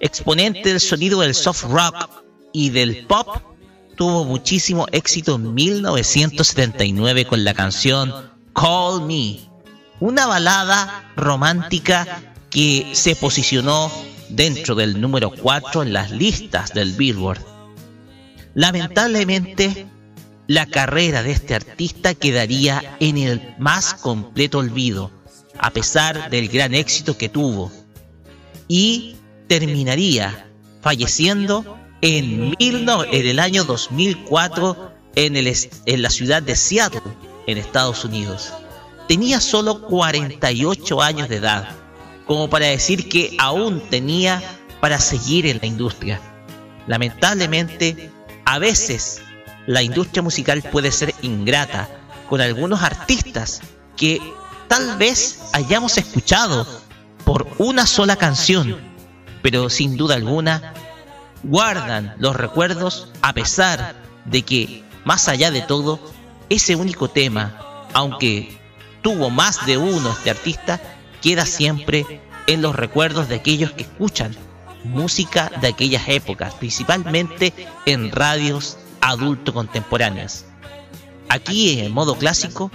[0.00, 2.10] exponente del sonido del soft rock
[2.52, 3.28] y del pop,
[3.96, 8.12] tuvo muchísimo éxito en 1979 con la canción
[8.54, 9.38] Call Me,
[10.00, 13.92] una balada romántica que se posicionó
[14.30, 17.44] dentro del número 4 en las listas del Billboard.
[18.54, 19.86] Lamentablemente,
[20.46, 25.10] la carrera de este artista quedaría en el más completo olvido,
[25.58, 27.70] a pesar del gran éxito que tuvo.
[28.66, 29.16] Y
[29.50, 30.46] terminaría
[30.80, 37.00] falleciendo en, el año 2004 en, el, est- en la ciudad de Seattle,
[37.48, 38.52] en Estados Unidos.
[39.08, 41.68] Tenía solo 48 años de edad,
[42.26, 44.40] como para decir que aún tenía
[44.80, 46.20] para seguir en la industria.
[46.86, 48.08] Lamentablemente,
[48.44, 49.20] a veces
[49.66, 51.88] la industria musical puede ser ingrata
[52.28, 53.62] con algunos artistas
[53.96, 54.20] que
[54.68, 56.68] tal vez hayamos escuchado
[57.24, 58.89] por una sola canción,
[59.42, 60.74] pero sin duda alguna
[61.42, 65.98] guardan los recuerdos a pesar de que, más allá de todo,
[66.48, 68.58] ese único tema, aunque
[69.02, 70.80] tuvo más de uno este artista,
[71.22, 74.36] queda siempre en los recuerdos de aquellos que escuchan
[74.84, 77.52] música de aquellas épocas, principalmente
[77.86, 80.46] en radios adulto contemporáneas.
[81.28, 82.70] Aquí en modo clásico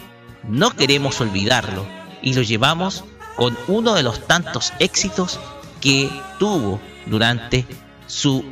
[0.47, 1.85] no queremos olvidarlo
[2.21, 3.03] y lo llevamos
[3.35, 5.39] con uno de los tantos éxitos
[5.85, 6.09] que
[6.39, 7.63] tuvo durante
[8.07, 8.43] su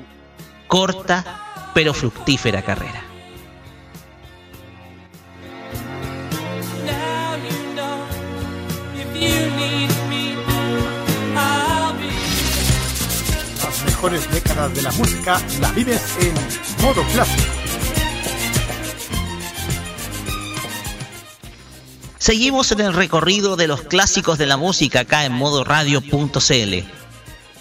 [0.67, 3.01] corta pero fructífera carrera.
[13.63, 17.51] Las mejores décadas de la música la vives en modo clásico.
[22.19, 27.02] Seguimos en el recorrido de los clásicos de la música acá en modo radio.cl.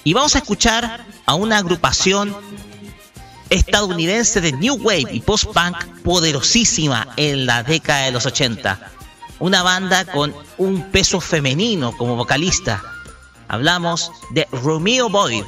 [0.04, 2.36] Y vamos a escuchar a una agrupación
[3.50, 8.90] estadounidense de New Wave y Post-Punk poderosísima en la década de los 80.
[9.38, 12.82] Una banda con un peso femenino como vocalista.
[13.48, 15.44] Hablamos de Romeo Boyd,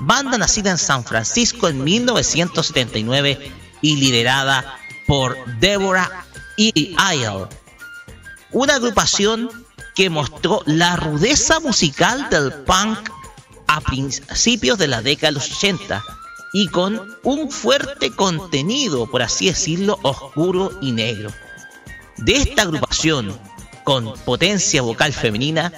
[0.00, 4.76] banda nacida en San Francisco en 1979 y liderada
[5.06, 6.24] por Deborah
[6.56, 6.72] E.
[6.74, 7.48] Isle
[8.52, 9.48] una agrupación
[9.94, 12.98] que mostró la rudeza musical del punk
[13.76, 16.02] a principios de la década de los 80
[16.52, 21.30] y con un fuerte contenido, por así decirlo, oscuro y negro.
[22.18, 23.36] De esta agrupación
[23.84, 25.72] con potencia vocal femenina,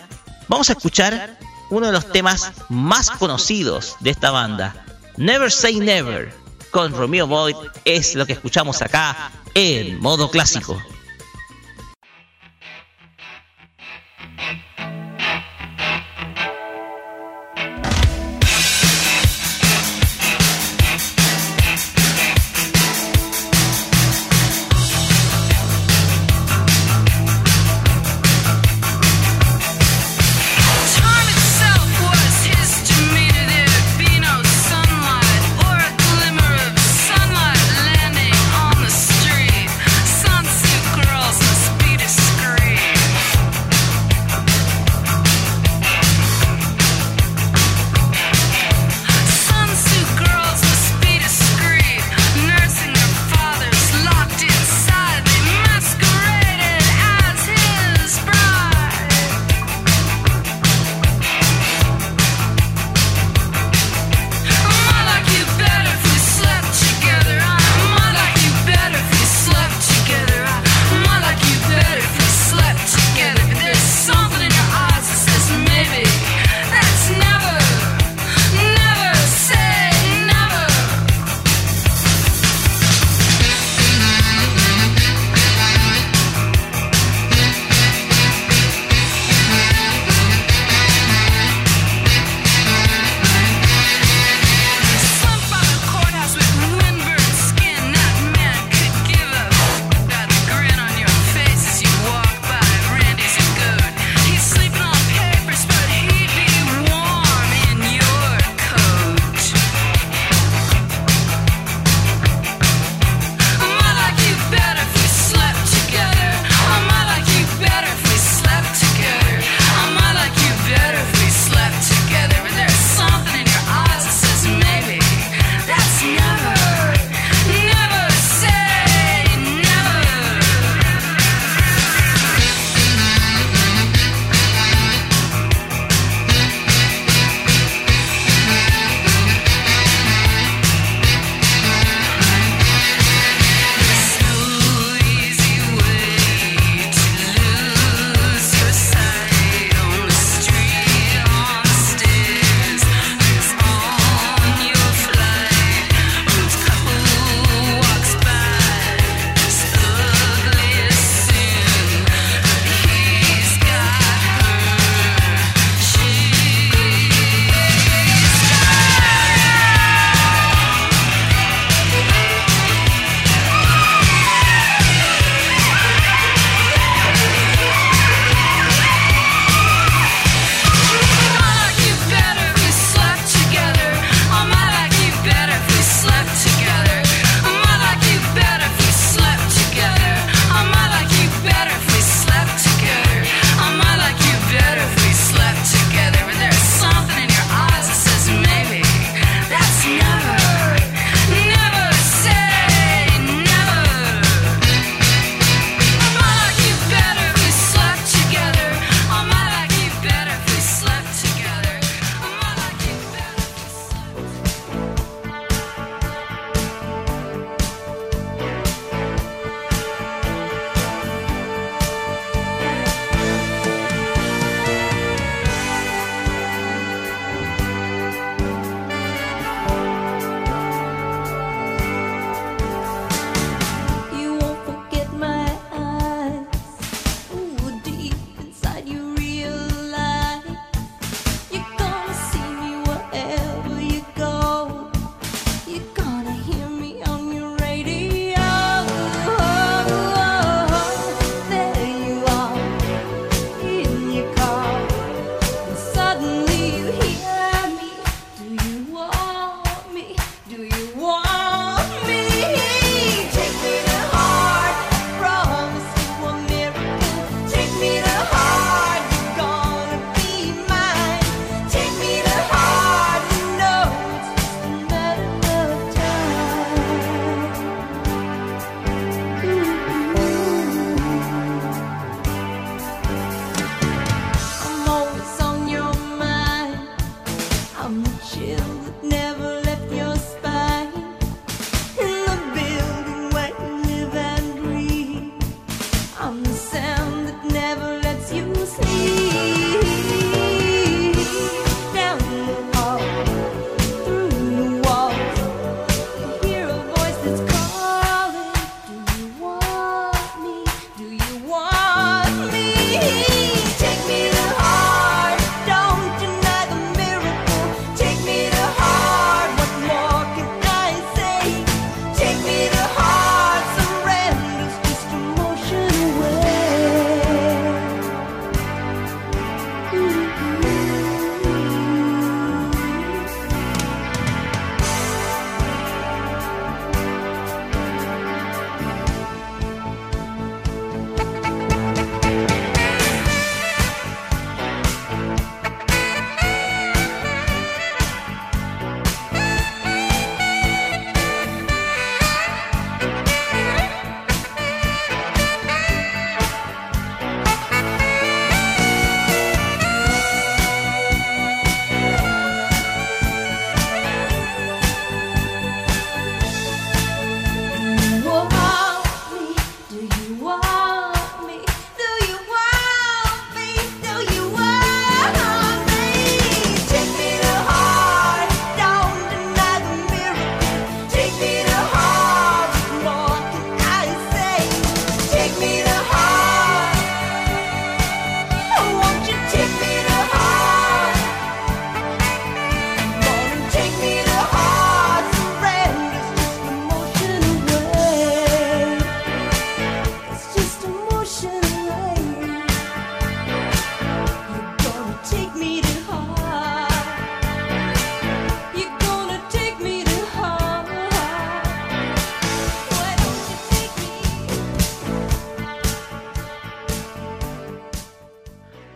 [0.49, 1.39] vamos a escuchar
[1.71, 4.85] uno de los temas más conocidos de esta banda,
[5.17, 6.35] Never Say Never,
[6.71, 10.83] con Romeo Boyd, es lo que escuchamos acá en modo clásico.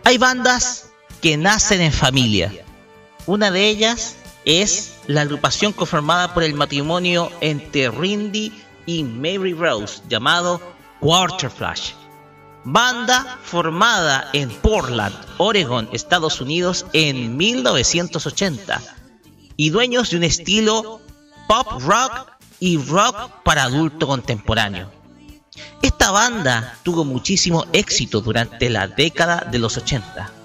[0.09, 0.89] Hay bandas
[1.21, 2.51] que nacen en familia.
[3.27, 8.51] Una de ellas es la agrupación conformada por el matrimonio entre Rindy
[8.87, 10.59] y Mary Rose llamado
[10.99, 11.91] Quarter Flash.
[12.63, 18.81] Banda formada en Portland, Oregon, Estados Unidos en 1980
[19.57, 21.01] y dueños de un estilo
[21.47, 24.98] pop rock y rock para adulto contemporáneo.
[25.81, 30.39] Esta banda tuvo muchísimo éxito durante la década de los 80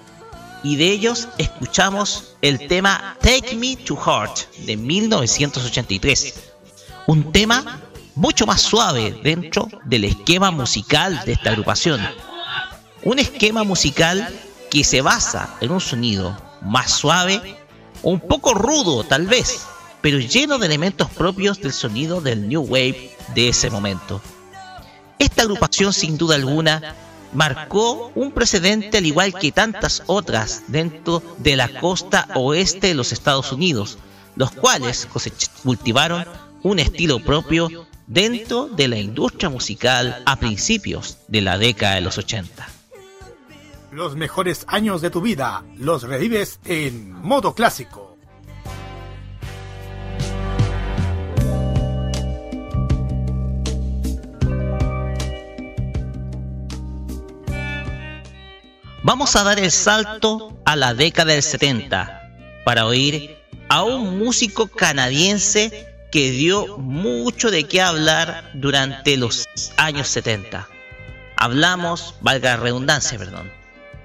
[0.65, 6.35] y de ellos escuchamos el tema Take Me to Heart de 1983,
[7.07, 7.83] un tema
[8.15, 12.01] mucho más suave dentro del esquema musical de esta agrupación.
[13.03, 14.35] Un esquema musical
[14.71, 17.59] que se basa en un sonido más suave,
[18.03, 19.67] un poco rudo tal vez,
[20.01, 24.23] pero lleno de elementos propios del sonido del New Wave de ese momento.
[25.19, 26.95] Esta agrupación sin duda alguna
[27.33, 33.13] marcó un precedente al igual que tantas otras dentro de la costa oeste de los
[33.13, 33.99] Estados Unidos,
[34.37, 35.09] los cuales
[35.63, 36.25] cultivaron
[36.63, 42.19] un estilo propio dentro de la industria musical a principios de la década de los
[42.19, 42.69] 80.
[43.91, 48.04] Los mejores años de tu vida los revives en modo clásico.
[59.05, 62.23] Vamos a dar el salto a la década del 70
[62.65, 63.37] para oír
[63.69, 69.45] a un músico canadiense que dio mucho de qué hablar durante los
[69.77, 70.67] años 70.
[71.37, 73.53] Hablamos, valga la redundancia, perdón,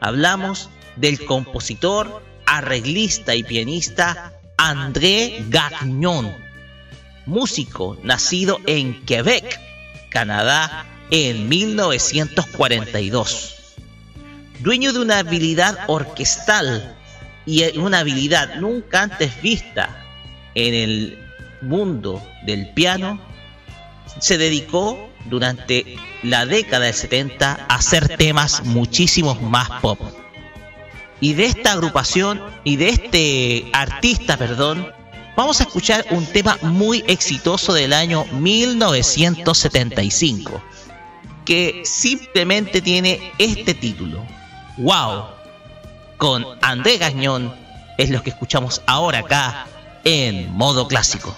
[0.02, 6.36] hablamos del compositor, arreglista y pianista André Gagnon,
[7.26, 9.62] músico nacido en Quebec,
[10.10, 13.59] Canadá, en 1942
[14.60, 16.95] dueño de una habilidad orquestal
[17.45, 20.06] y una habilidad nunca antes vista
[20.56, 21.19] en el
[21.61, 23.19] mundo del piano,
[24.19, 29.99] se dedicó durante la década del 70 a hacer temas muchísimos más pop.
[31.22, 34.88] Y de esta agrupación y de este artista, perdón,
[35.36, 40.64] vamos a escuchar un tema muy exitoso del año 1975,
[41.45, 44.26] que simplemente tiene este título,
[44.80, 45.26] Wow,
[46.16, 47.54] con André Gagnon,
[47.98, 49.68] es lo que escuchamos ahora acá
[50.06, 51.36] en modo clásico.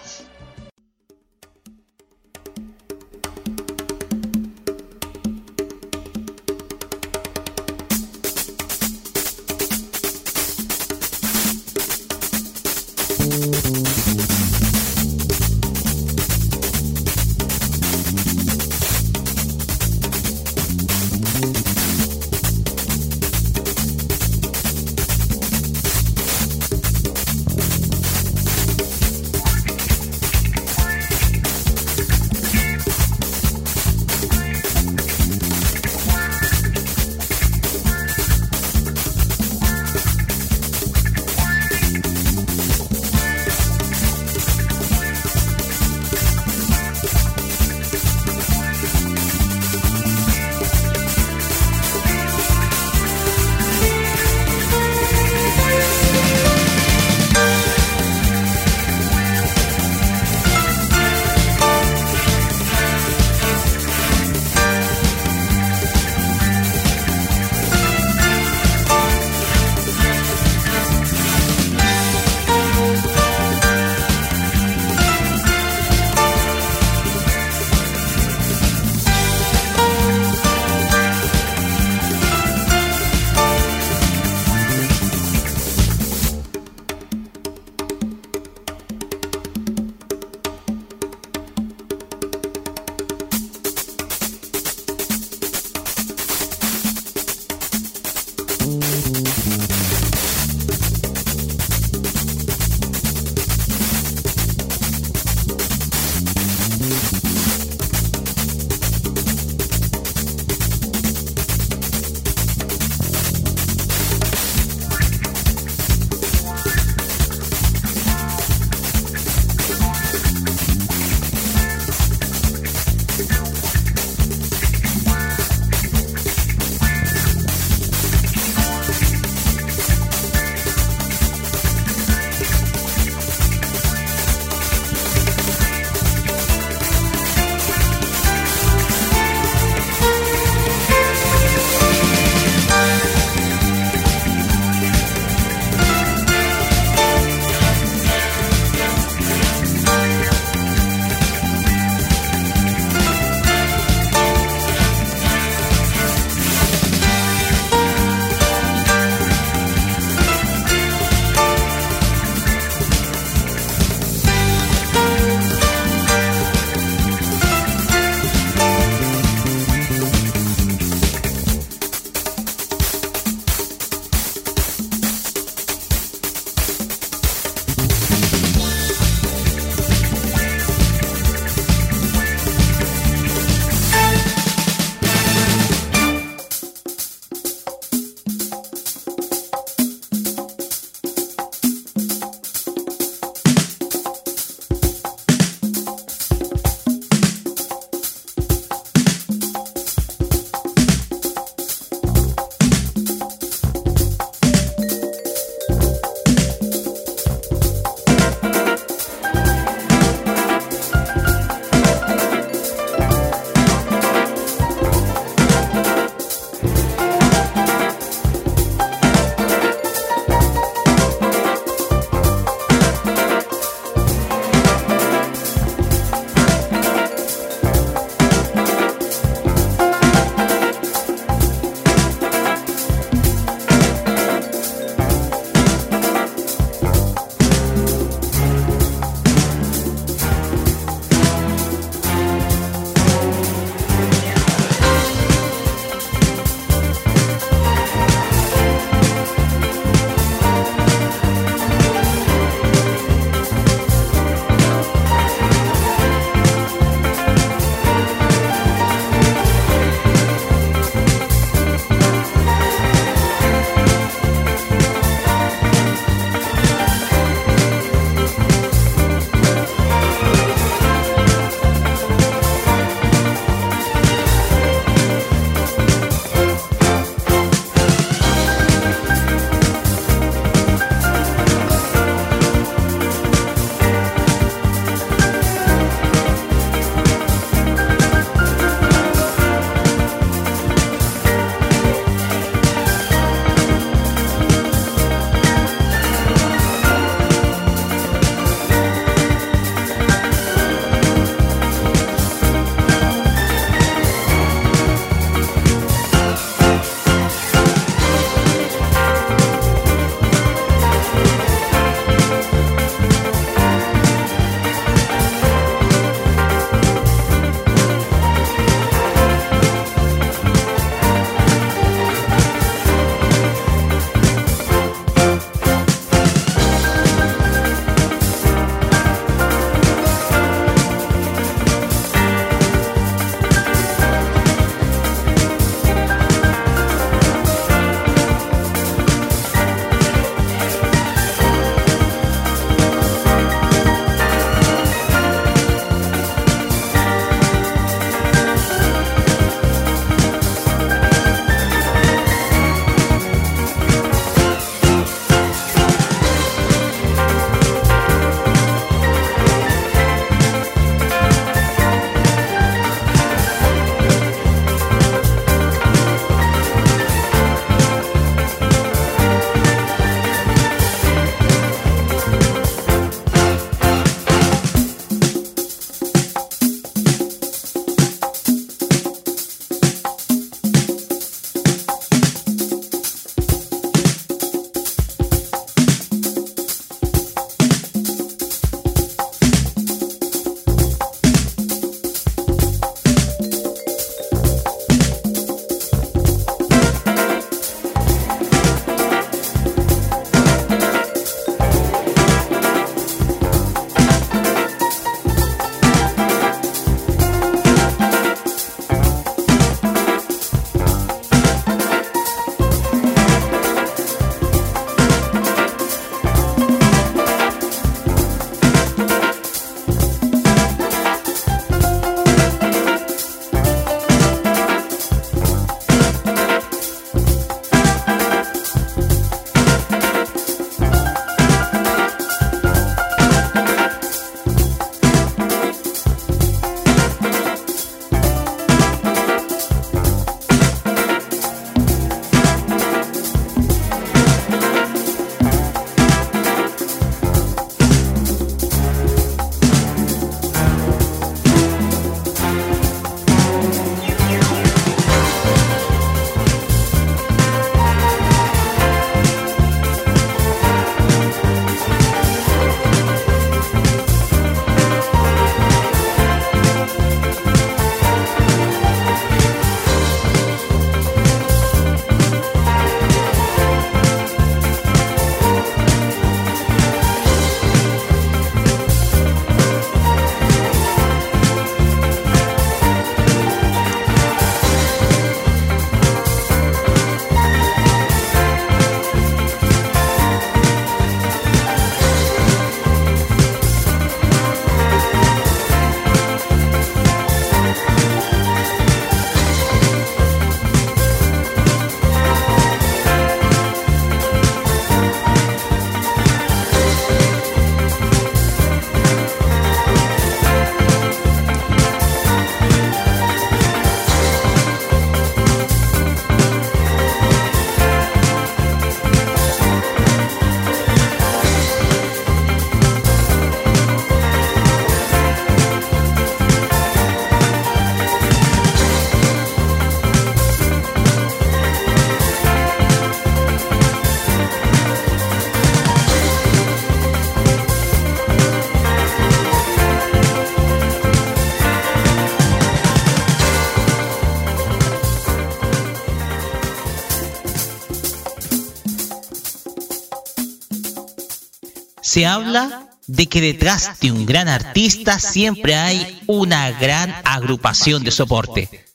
[552.11, 558.11] Se habla de que detrás de un gran artista siempre hay una gran agrupación de
[558.11, 558.85] soporte.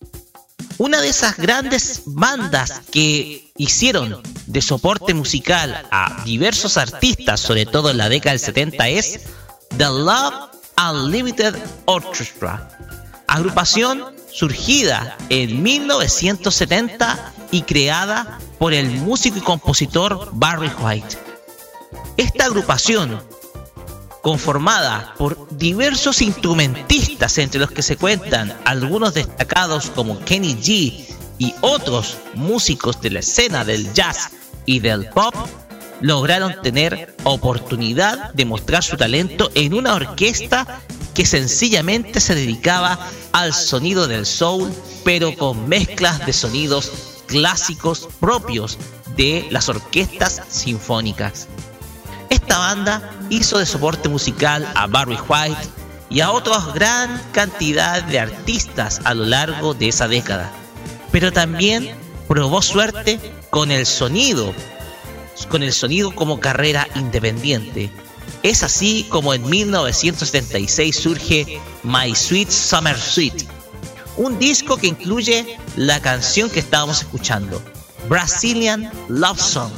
[0.76, 7.90] Una de esas grandes bandas que hicieron de soporte musical a diversos artistas, sobre todo
[7.90, 9.20] en la década del 70, es
[9.78, 11.55] The Love Unlimited
[11.86, 12.68] Orchestra,
[13.28, 21.25] agrupación surgida en 1970 y creada por el músico y compositor Barry White.
[22.16, 23.22] Esta agrupación,
[24.22, 31.55] conformada por diversos instrumentistas, entre los que se cuentan algunos destacados como Kenny G y
[31.60, 34.30] otros músicos de la escena del jazz
[34.64, 35.34] y del pop,
[36.01, 40.80] lograron tener oportunidad de mostrar su talento en una orquesta
[41.12, 42.98] que sencillamente se dedicaba
[43.32, 44.72] al sonido del soul,
[45.05, 46.90] pero con mezclas de sonidos
[47.26, 48.78] clásicos propios
[49.16, 51.48] de las orquestas sinfónicas.
[52.47, 55.68] Esta banda hizo de soporte musical a Barry White
[56.09, 60.52] y a otra gran cantidad de artistas a lo largo de esa década,
[61.10, 61.97] pero también
[62.28, 63.18] probó suerte
[63.51, 64.55] con el sonido,
[65.48, 67.90] con el sonido como carrera independiente.
[68.44, 73.44] Es así como en 1976 surge My Sweet Summer Suite,
[74.18, 77.60] un disco que incluye la canción que estábamos escuchando,
[78.09, 79.73] Brazilian Love Song,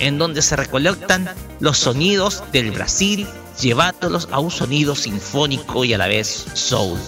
[0.00, 1.28] en donde se recolectan
[1.60, 3.26] los sonidos del Brasil,
[3.60, 6.98] llevándolos a un sonido sinfónico y a la vez soul.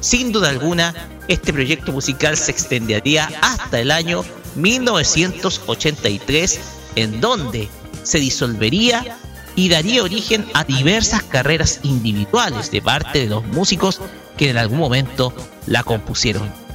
[0.00, 0.94] Sin duda alguna,
[1.28, 4.24] este proyecto musical se extendería hasta el año
[4.56, 6.60] 1983,
[6.96, 7.68] en donde
[8.02, 9.18] se disolvería
[9.54, 14.00] y daría origen a diversas carreras individuales de parte de los músicos
[14.36, 15.32] que en algún momento
[15.66, 16.65] la compusieron.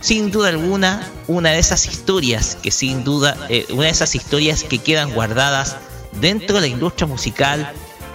[0.00, 4.64] Sin duda alguna, una de esas historias que sin duda, eh, una de esas historias
[4.64, 5.76] que quedan guardadas
[6.20, 7.70] dentro de la industria musical,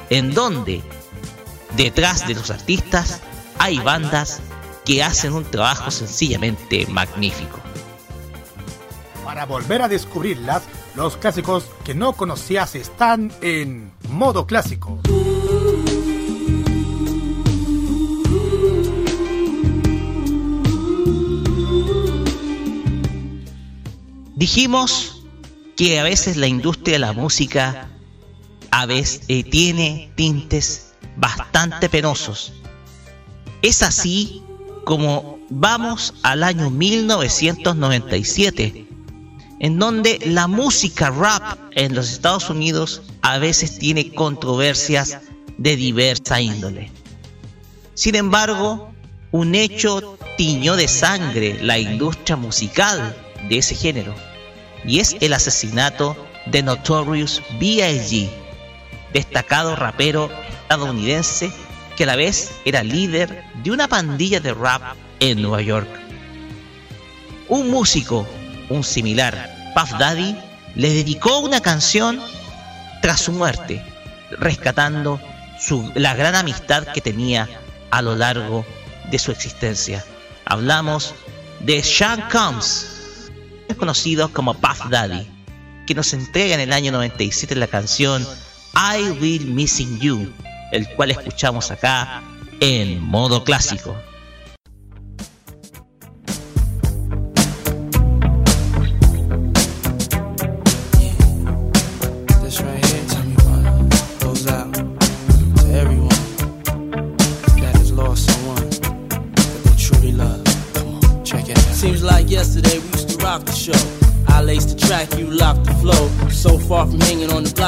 [0.09, 0.81] en donde
[1.77, 3.21] detrás de los artistas
[3.59, 4.39] hay bandas
[4.83, 7.59] que hacen un trabajo sencillamente magnífico.
[9.23, 10.63] Para volver a descubrirlas,
[10.95, 14.99] los clásicos que no conocías están en modo clásico.
[24.35, 25.23] Dijimos
[25.77, 27.87] que a veces la industria de la música
[28.71, 32.51] a veces eh, tiene tintes bastante penosos.
[33.61, 34.43] Es así
[34.83, 38.85] como vamos al año 1997,
[39.59, 45.19] en donde la música rap en los Estados Unidos a veces tiene controversias
[45.57, 46.91] de diversa índole.
[47.93, 48.91] Sin embargo,
[49.31, 53.15] un hecho tiñó de sangre la industria musical
[53.49, 54.15] de ese género,
[54.85, 56.15] y es el asesinato
[56.45, 58.29] de Notorious B.I.G.,
[59.13, 60.29] destacado rapero
[60.61, 61.51] estadounidense
[61.95, 64.81] que a la vez era líder de una pandilla de rap
[65.19, 65.87] en Nueva York.
[67.47, 68.27] Un músico,
[68.69, 70.35] un similar, Puff Daddy,
[70.75, 72.19] le dedicó una canción
[73.01, 73.83] tras su muerte,
[74.31, 75.21] rescatando
[75.59, 77.47] su, la gran amistad que tenía
[77.91, 78.65] a lo largo
[79.09, 80.03] de su existencia.
[80.45, 81.13] Hablamos
[81.61, 82.94] de Sean Combs,
[83.67, 85.27] es conocido como Puff Daddy,
[85.85, 88.25] que nos entrega en el año 97 la canción
[88.73, 90.33] I Will Missing You,
[90.71, 92.23] el cual escuchamos acá
[92.59, 93.95] en modo clásico.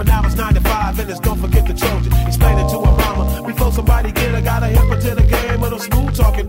[0.00, 2.10] But now it's 95 and it's don't forget the Trojan.
[2.26, 5.60] Explain it to a mama before somebody get her, got a hip to the game
[5.60, 6.48] with a smooth talking.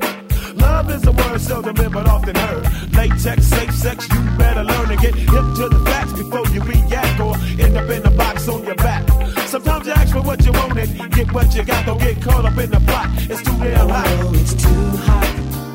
[0.55, 2.63] Love is a word seldom but often heard.
[2.93, 7.19] Latex, safe sex, you better learn to get hip to the facts before you react
[7.19, 9.05] or end up in a box on your back.
[9.47, 11.85] Sometimes you ask for what you want and get what you got.
[11.85, 13.09] Don't get caught up in the plot.
[13.29, 14.07] It's too damn hot.
[14.07, 15.27] Oh, it's too hot,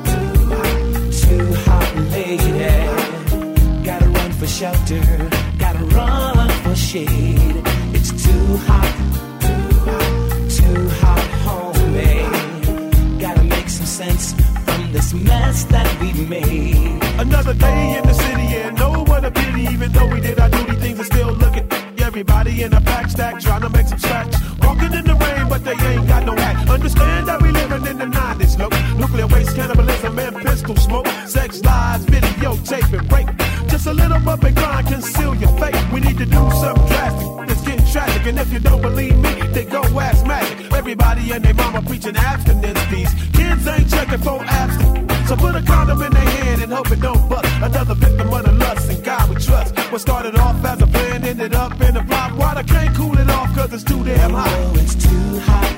[0.09, 3.85] too hot, too hot, lady.
[3.85, 5.26] Gotta run for shelter,
[16.29, 17.03] made.
[17.19, 19.63] Another day in the city and no what a pity.
[19.73, 21.67] Even though we did our duty, things are still looking.
[21.99, 24.35] Everybody in a pack stack trying to make some scratch.
[24.63, 26.69] Walking in the rain, but they ain't got no hat.
[26.69, 28.73] Understand that we living in the 90s, look.
[28.99, 31.07] Nuclear waste, cannibalism, and pistol smoke.
[31.27, 33.69] Sex lies, videotape and rape.
[33.69, 35.77] Just a little bump and grind, conceal your fate.
[35.93, 37.51] We need to do something drastic.
[37.51, 40.73] It's getting tragic, and if you don't believe me, then go ask Magic.
[40.73, 42.85] Everybody and their mama preaching abstinence.
[42.91, 44.96] These kids ain't checking for abstinence.
[45.27, 47.49] So put a condom in their hand and hope it don't bust.
[47.61, 49.77] Another victim of the lust and God we trust.
[49.91, 52.33] What started off as a plan ended up in a flop.
[52.39, 54.49] Water can't cool it off cause it's too damn hot.
[54.49, 55.75] Oh, it's too hot,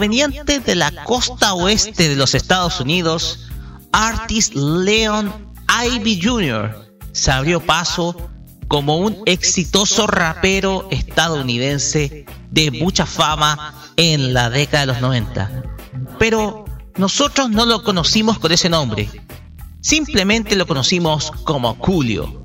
[0.00, 3.50] Proveniente de la costa oeste de los Estados Unidos,
[3.92, 6.94] Artist Leon Ivy Jr.
[7.12, 8.30] se abrió paso
[8.66, 15.64] como un exitoso rapero estadounidense de mucha fama en la década de los 90.
[16.18, 16.64] Pero
[16.96, 19.06] nosotros no lo conocimos con ese nombre,
[19.82, 22.42] simplemente lo conocimos como Julio.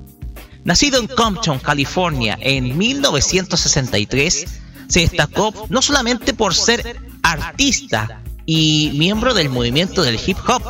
[0.64, 4.44] Nacido en Compton, California, en 1963,
[4.88, 10.62] se destacó no solamente por ser artista y miembro del movimiento del hip hop,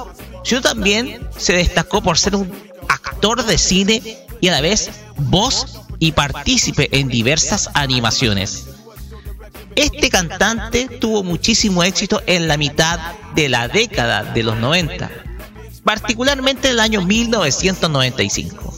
[0.42, 2.50] sino también se destacó por ser un
[2.88, 4.02] actor de cine
[4.40, 8.64] y a la vez voz y partícipe en diversas animaciones.
[9.74, 12.98] Este cantante tuvo muchísimo éxito en la mitad
[13.34, 15.10] de la década de los 90,
[15.84, 18.74] particularmente en el año 1995.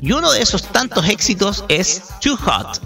[0.00, 2.80] Y uno de esos tantos éxitos es Too Hot,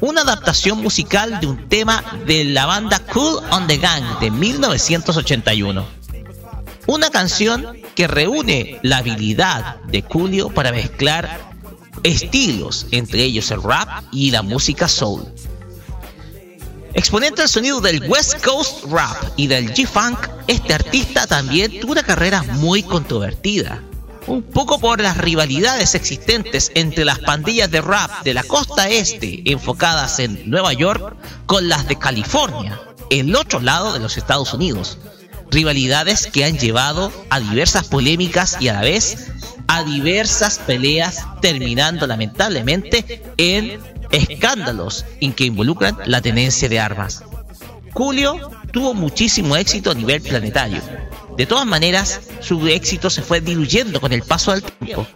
[0.00, 5.84] una adaptación musical de un tema de la banda Cool on the Gang de 1981.
[6.86, 11.50] Una canción que reúne la habilidad de Julio para mezclar
[12.02, 15.24] estilos, entre ellos el rap y la música soul.
[16.94, 20.18] Exponente del sonido del West Coast Rap y del G-Funk,
[20.48, 23.80] este artista también tuvo una carrera muy controvertida.
[24.30, 29.42] Un poco por las rivalidades existentes entre las pandillas de rap de la costa este
[29.50, 31.16] enfocadas en Nueva York
[31.46, 32.80] con las de California,
[33.10, 34.98] el otro lado de los Estados Unidos.
[35.50, 39.32] Rivalidades que han llevado a diversas polémicas y a la vez
[39.66, 43.80] a diversas peleas terminando lamentablemente en
[44.12, 47.24] escándalos en que involucran la tenencia de armas.
[47.92, 50.80] Julio tuvo muchísimo éxito a nivel planetario.
[51.40, 55.06] De todas maneras, su éxito se fue diluyendo con el paso del tiempo,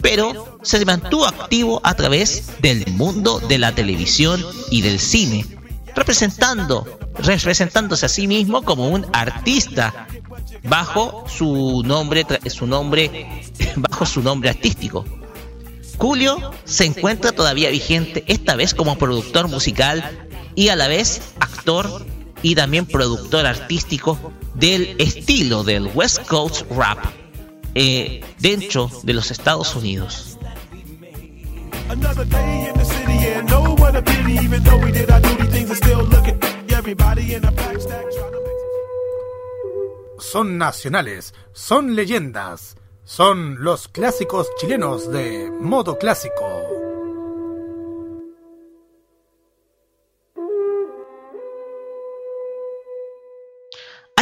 [0.00, 4.40] pero se mantuvo activo a través del mundo de la televisión
[4.70, 5.44] y del cine,
[5.96, 10.06] representando, representándose a sí mismo como un artista
[10.62, 13.42] bajo su nombre, su nombre,
[13.74, 15.04] bajo su nombre artístico.
[15.98, 22.06] Julio se encuentra todavía vigente, esta vez como productor musical y a la vez actor
[22.42, 26.98] y también productor artístico del estilo del West Coast Rap
[27.74, 30.38] eh, dentro de los Estados Unidos.
[40.18, 46.93] Son nacionales, son leyendas, son los clásicos chilenos de modo clásico.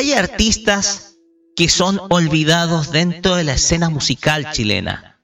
[0.03, 1.17] Hay artistas
[1.55, 5.21] que son olvidados dentro de la escena musical chilena.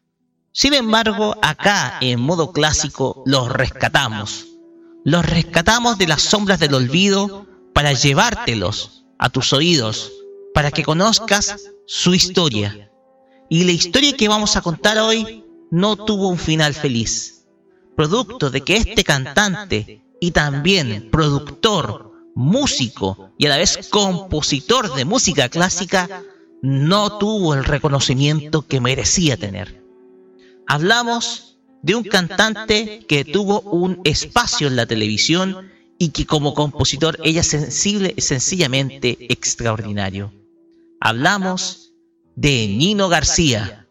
[0.53, 4.47] Sin embargo, acá en modo clásico los rescatamos.
[5.05, 7.45] Los rescatamos de las sombras del olvido
[7.75, 10.13] para llevártelos a tus oídos,
[10.55, 11.57] para que conozcas
[11.89, 12.93] su historia.
[13.51, 17.49] Y la historia que vamos a contar hoy no tuvo un final feliz.
[17.97, 22.08] Producto de que este cantante y también productor,
[22.39, 26.23] músico y a la vez compositor de música clásica
[26.63, 29.83] no tuvo el reconocimiento que merecía tener.
[30.69, 37.19] Hablamos de un cantante que tuvo un espacio en la televisión y que como compositor
[37.25, 37.49] ella es
[38.19, 40.33] sencillamente extraordinario.
[41.01, 41.93] Hablamos
[42.37, 43.89] de Nino García,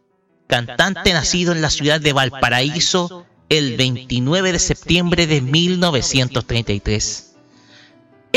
[0.48, 7.27] cantante nacido en la ciudad de Valparaíso el 29 de septiembre de 1933.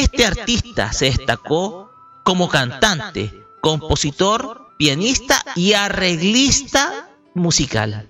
[0.00, 8.08] Este artista se destacó como cantante, compositor, pianista y arreglista musical.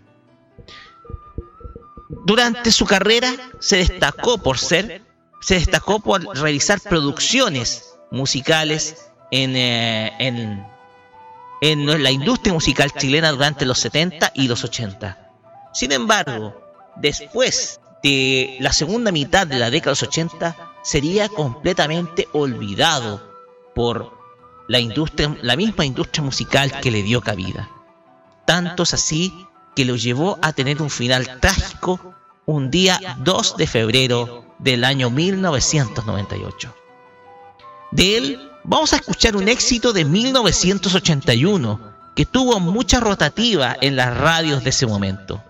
[2.25, 5.03] Durante su carrera se destacó por ser,
[5.41, 10.65] se destacó por realizar producciones musicales en, eh, en,
[11.61, 15.29] en la industria musical chilena durante los 70 y los 80.
[15.75, 16.55] Sin embargo,
[16.95, 23.23] después de la segunda mitad de la década de los 80, sería completamente olvidado
[23.75, 24.19] por
[24.69, 27.69] la misma industria musical que le dio cabida.
[28.47, 32.15] Tanto es así que lo llevó a tener un final trágico
[32.47, 36.75] un día 2 de febrero del año 1998.
[37.93, 41.81] De él vamos a escuchar un éxito de 1981
[42.15, 45.43] que tuvo mucha rotativa en las radios de ese momento.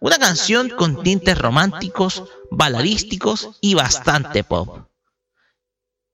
[0.00, 4.88] Una canción con tintes románticos, baladísticos y bastante pop.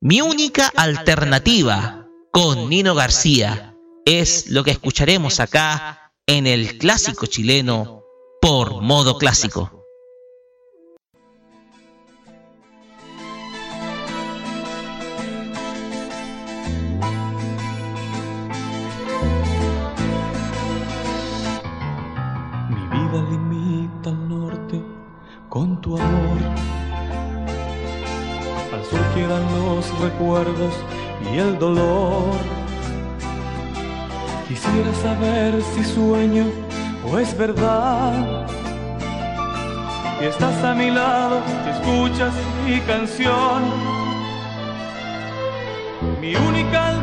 [0.01, 8.03] Mi única alternativa con Nino García es lo que escucharemos acá en el clásico chileno
[8.41, 9.84] por modo clásico.
[30.15, 30.75] Recuerdos
[31.33, 32.35] y el dolor.
[34.49, 36.47] Quisiera saber si sueño
[37.11, 38.47] o es verdad.
[40.19, 42.33] Que estás a mi lado, escuchas
[42.65, 43.63] mi canción.
[46.21, 46.94] Mi única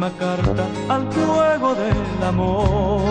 [0.00, 3.02] Última carta al juego del amor.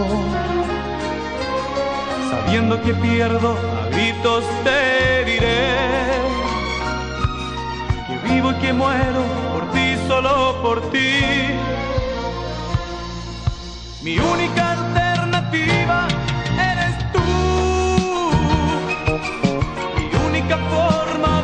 [2.32, 5.68] Sabiendo que pierdo, a gritos te diré
[8.08, 9.22] que vivo y que muero
[9.54, 11.12] por ti, solo por ti.
[14.02, 16.08] Mi única alternativa
[16.72, 18.32] eres tú.
[19.96, 21.39] Mi única forma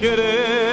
[0.00, 0.70] querer.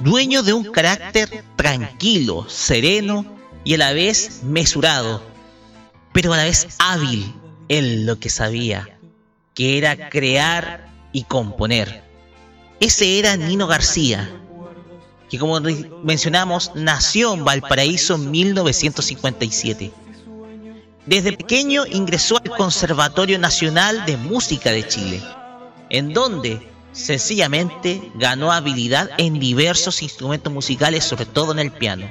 [0.00, 3.24] dueño de un carácter tranquilo, sereno
[3.64, 5.22] y a la vez mesurado,
[6.12, 7.34] pero a la vez hábil
[7.68, 8.98] en lo que sabía,
[9.54, 12.04] que era crear y componer.
[12.80, 14.30] Ese era Nino García,
[15.34, 15.60] que como
[16.04, 19.90] mencionamos nació en Valparaíso en 1957.
[21.06, 25.20] Desde pequeño ingresó al Conservatorio Nacional de Música de Chile,
[25.90, 32.08] en donde sencillamente ganó habilidad en diversos instrumentos musicales, sobre todo en el piano.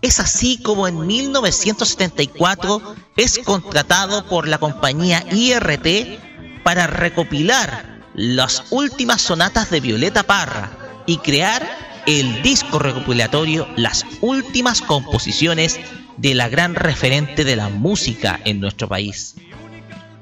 [0.00, 9.20] Es así como en 1974 es contratado por la compañía IRT para recopilar las últimas
[9.20, 10.70] sonatas de Violeta Parra
[11.06, 15.78] y crear el disco recopilatorio Las últimas composiciones
[16.16, 19.34] de la gran referente de la música en nuestro país.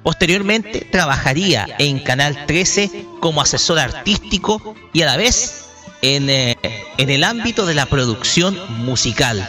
[0.02, 5.66] Posteriormente trabajaría en Canal 13 como asesor artístico y a la vez
[6.00, 6.56] en, eh,
[6.96, 9.46] en el ámbito de la producción musical.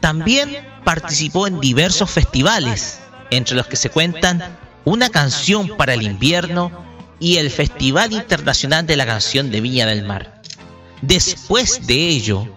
[0.00, 2.98] También participó en diversos festivales,
[3.30, 6.70] entre los que se cuentan Una canción para el invierno
[7.18, 10.42] y el Festival Internacional de la Canción de Viña del Mar.
[11.02, 12.48] Después de ello,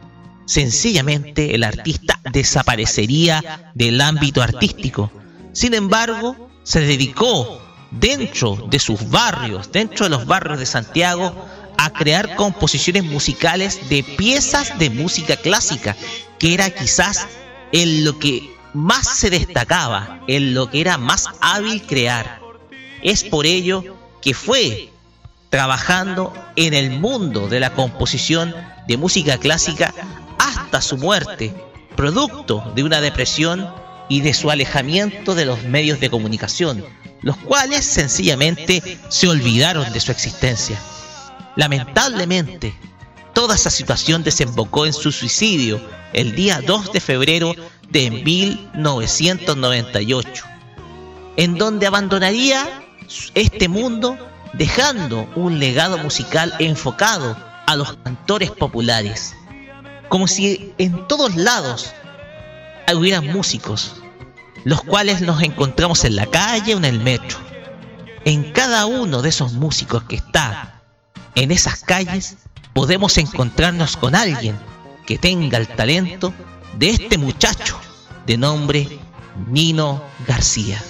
[0.45, 5.11] sencillamente el artista desaparecería del ámbito artístico.
[5.53, 7.61] Sin embargo, se dedicó
[7.91, 11.33] dentro de sus barrios, dentro de los barrios de Santiago,
[11.77, 15.95] a crear composiciones musicales de piezas de música clásica,
[16.39, 17.27] que era quizás
[17.71, 22.41] en lo que más se destacaba, en lo que era más hábil crear.
[23.03, 24.89] Es por ello que fue
[25.57, 28.53] trabajando en el mundo de la composición
[28.87, 29.91] de música clásica
[30.37, 31.51] hasta su muerte,
[31.95, 33.67] producto de una depresión
[34.07, 36.85] y de su alejamiento de los medios de comunicación,
[37.23, 40.79] los cuales sencillamente se olvidaron de su existencia.
[41.55, 42.75] Lamentablemente,
[43.33, 45.81] toda esa situación desembocó en su suicidio
[46.13, 47.55] el día 2 de febrero
[47.89, 50.45] de 1998,
[51.35, 52.83] en donde abandonaría
[53.33, 54.19] este mundo
[54.53, 59.35] dejando un legado musical enfocado a los cantores populares,
[60.09, 61.93] como si en todos lados
[62.95, 63.95] hubiera músicos,
[64.63, 67.37] los cuales nos encontramos en la calle o en el metro.
[68.25, 70.81] En cada uno de esos músicos que está
[71.35, 72.37] en esas calles,
[72.73, 74.57] podemos encontrarnos con alguien
[75.05, 76.33] que tenga el talento
[76.77, 77.79] de este muchacho
[78.25, 78.99] de nombre
[79.47, 80.81] Nino García.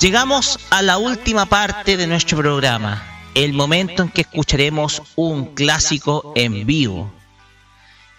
[0.00, 3.02] Llegamos a la última parte de nuestro programa,
[3.34, 7.12] el momento en que escucharemos un clásico en vivo.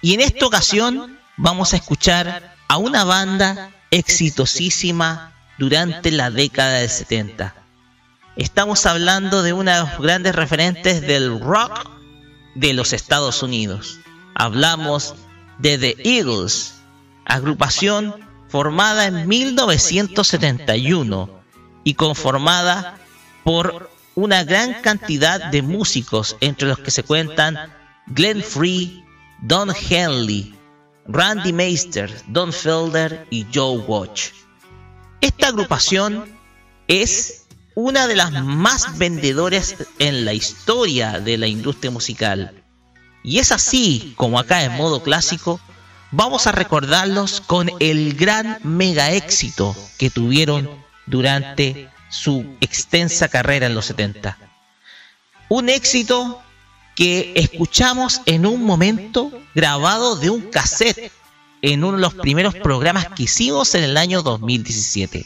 [0.01, 6.89] Y en esta ocasión vamos a escuchar a una banda exitosísima durante la década del
[6.89, 7.55] 70.
[8.35, 11.89] Estamos hablando de una de los grandes referentes del rock
[12.55, 13.99] de los Estados Unidos.
[14.35, 15.15] Hablamos
[15.59, 16.73] de The Eagles,
[17.23, 18.15] agrupación
[18.49, 21.38] formada en 1971
[21.89, 22.99] y conformada
[23.43, 27.57] por una gran cantidad de músicos, entre los que se cuentan
[28.05, 29.03] Glenn Free,
[29.41, 30.55] Don Henley,
[31.07, 34.29] Randy Meister, Don Felder y Joe Watch.
[35.19, 36.25] Esta agrupación
[36.87, 42.63] es una de las más vendedoras en la historia de la industria musical.
[43.23, 45.59] Y es así como acá en modo clásico
[46.11, 53.75] vamos a recordarlos con el gran mega éxito que tuvieron durante su extensa carrera en
[53.75, 54.37] los 70.
[55.49, 56.41] Un éxito
[56.95, 61.11] que escuchamos en un momento grabado de un cassette
[61.61, 65.25] en uno de los primeros programas que hicimos en el año 2017.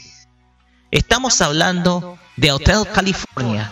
[0.91, 3.72] Estamos hablando de Hotel California,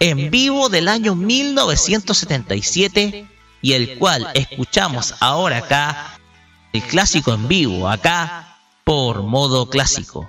[0.00, 3.26] en vivo del año 1977
[3.60, 6.18] y el cual escuchamos ahora acá,
[6.72, 10.28] el clásico en vivo, acá por modo clásico.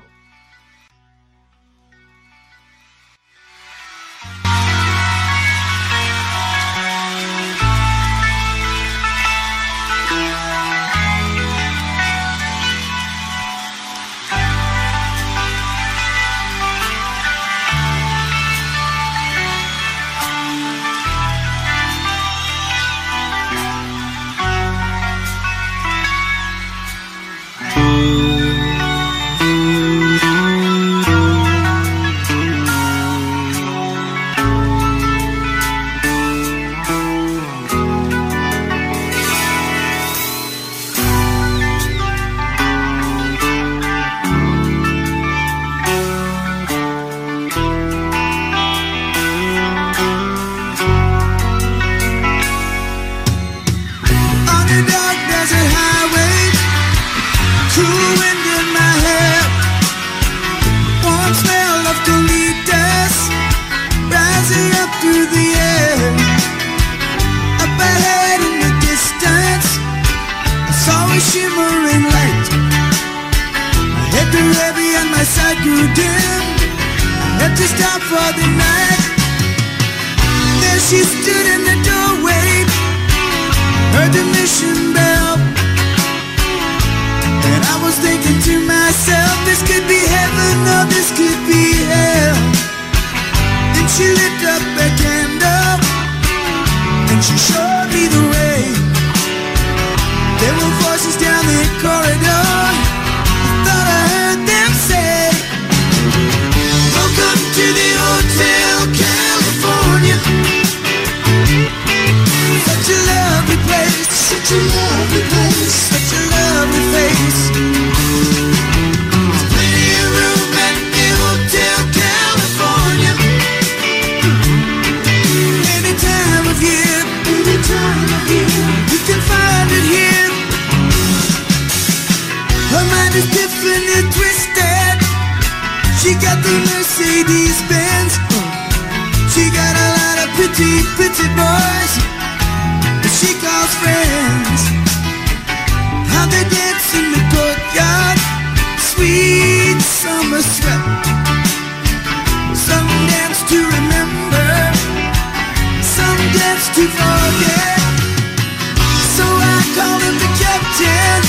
[159.75, 161.19] calling the captain.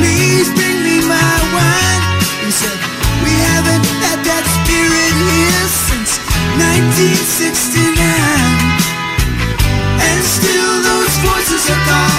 [0.00, 2.02] Please bring me my wine.
[2.40, 2.78] He said,
[3.24, 6.16] we haven't had that spirit here since
[6.56, 7.92] 1969.
[10.00, 12.13] And still those voices are gone.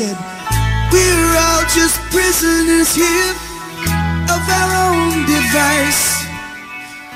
[0.00, 0.16] said,
[0.92, 3.32] We're all just prisoners here
[4.32, 6.24] of our own device.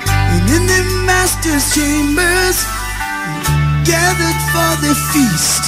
[0.04, 2.58] And in the master's chambers,
[3.88, 5.64] gathered for the feast.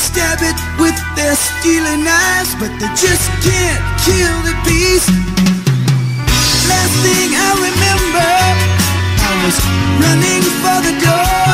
[0.00, 5.12] Stab it with their stealing eyes, but they just can't kill the beast.
[6.72, 8.32] Last thing I remember,
[9.28, 9.56] I was
[10.00, 11.45] running for the door.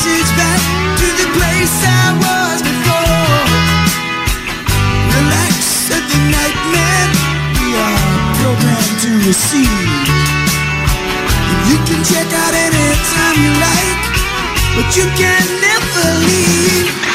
[0.00, 0.60] passage back
[0.96, 3.44] to the place I was before.
[5.12, 7.08] Relax at the nightmare
[7.60, 8.08] we are
[8.40, 9.68] programmed to receive.
[11.52, 14.00] And you can check out anytime you like,
[14.76, 17.09] but you can never leave.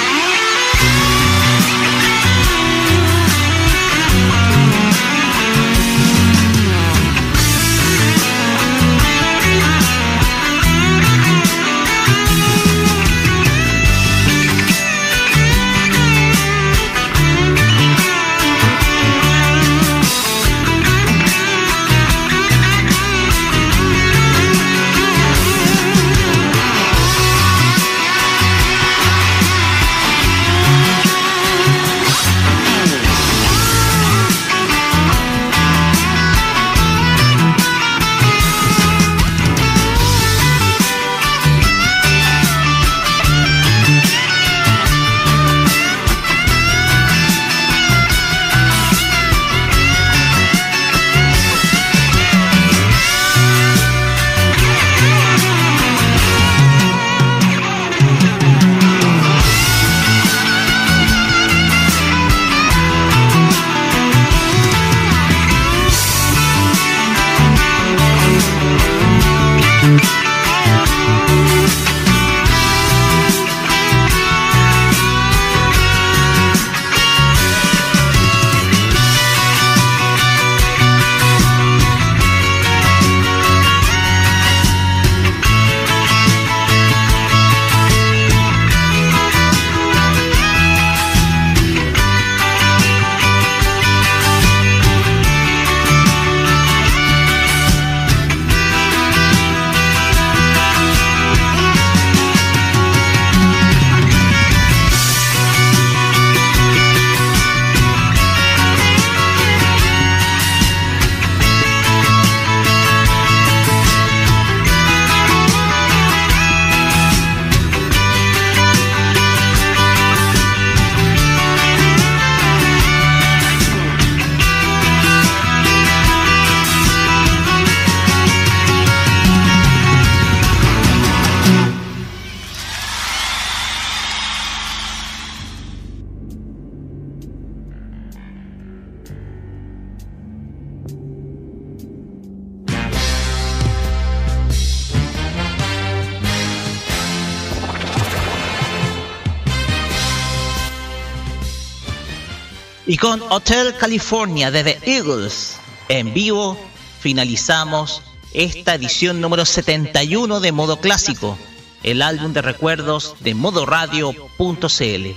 [153.06, 155.58] Con Hotel California de The Eagles
[155.90, 156.58] en vivo
[157.00, 158.02] finalizamos
[158.34, 161.38] esta edición número 71 de Modo Clásico,
[161.84, 165.08] el álbum de recuerdos de modoradio.cl.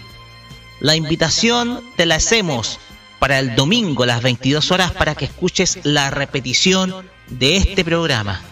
[0.81, 2.79] La invitación te la hacemos
[3.21, 8.43] para el domingo a las 22 horas para que escuches la repetición de este programa.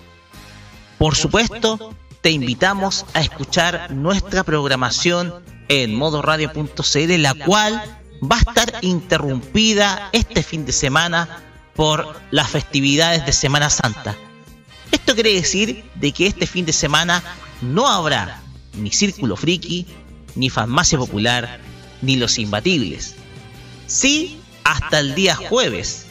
[0.97, 8.79] Por supuesto, te invitamos a escuchar nuestra programación en modoradio.cl, la cual va a estar
[8.83, 11.43] interrumpida este fin de semana
[11.75, 14.17] por las festividades de Semana Santa.
[14.91, 17.23] Esto quiere decir de que este fin de semana
[17.61, 18.41] no habrá
[18.75, 19.87] ni Círculo Friki,
[20.35, 21.61] ni Farmacia Popular,
[22.03, 23.17] ni Los Imbatibles.
[23.87, 26.07] Sí, hasta el día jueves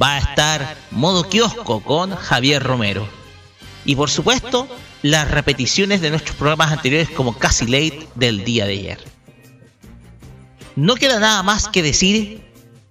[0.00, 3.08] va a estar Modo Kiosco con Javier Romero.
[3.84, 4.68] Y por supuesto,
[5.02, 9.15] las repeticiones de nuestros programas anteriores como Casi Late del día de ayer.
[10.76, 12.42] No queda nada más que decir.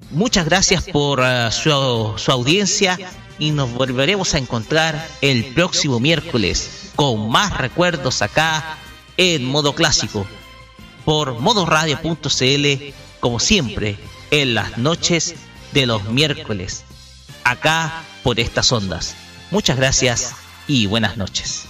[0.10, 2.98] Muchas gracias por uh, su, su audiencia
[3.38, 8.78] y nos volveremos a encontrar el próximo miércoles con más recuerdos acá
[9.18, 10.26] en modo clásico
[11.06, 13.98] por modoradio.cl como siempre
[14.32, 15.36] en las noches
[15.74, 16.84] de los miércoles
[17.44, 19.16] acá por estas ondas.
[19.52, 20.34] Muchas gracias
[20.68, 21.66] y buenas noches.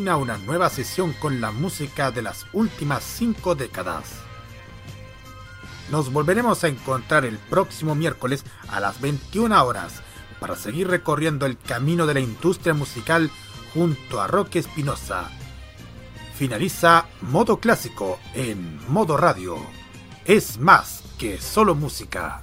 [0.00, 4.04] Una nueva sesión con la música de las últimas cinco décadas.
[5.90, 10.00] Nos volveremos a encontrar el próximo miércoles a las 21 horas
[10.40, 13.30] para seguir recorriendo el camino de la industria musical
[13.74, 15.28] junto a Roque Espinosa.
[16.34, 19.58] Finaliza Modo Clásico en Modo Radio.
[20.24, 22.42] Es más que solo música.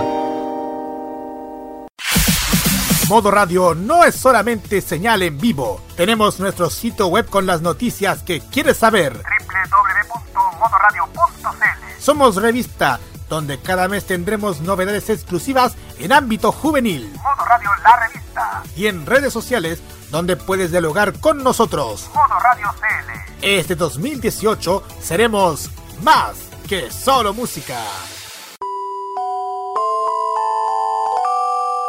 [3.11, 5.81] Modo Radio no es solamente señal en vivo.
[5.97, 9.21] Tenemos nuestro sitio web con las noticias que quieres saber.
[10.31, 17.11] www.modoradio.cl Somos revista, donde cada mes tendremos novedades exclusivas en ámbito juvenil.
[17.21, 18.63] Modo Radio La Revista.
[18.77, 22.09] Y en redes sociales, donde puedes dialogar con nosotros.
[22.15, 23.11] Modo Radio CL.
[23.41, 25.69] Este 2018 seremos
[26.01, 27.77] más que solo música.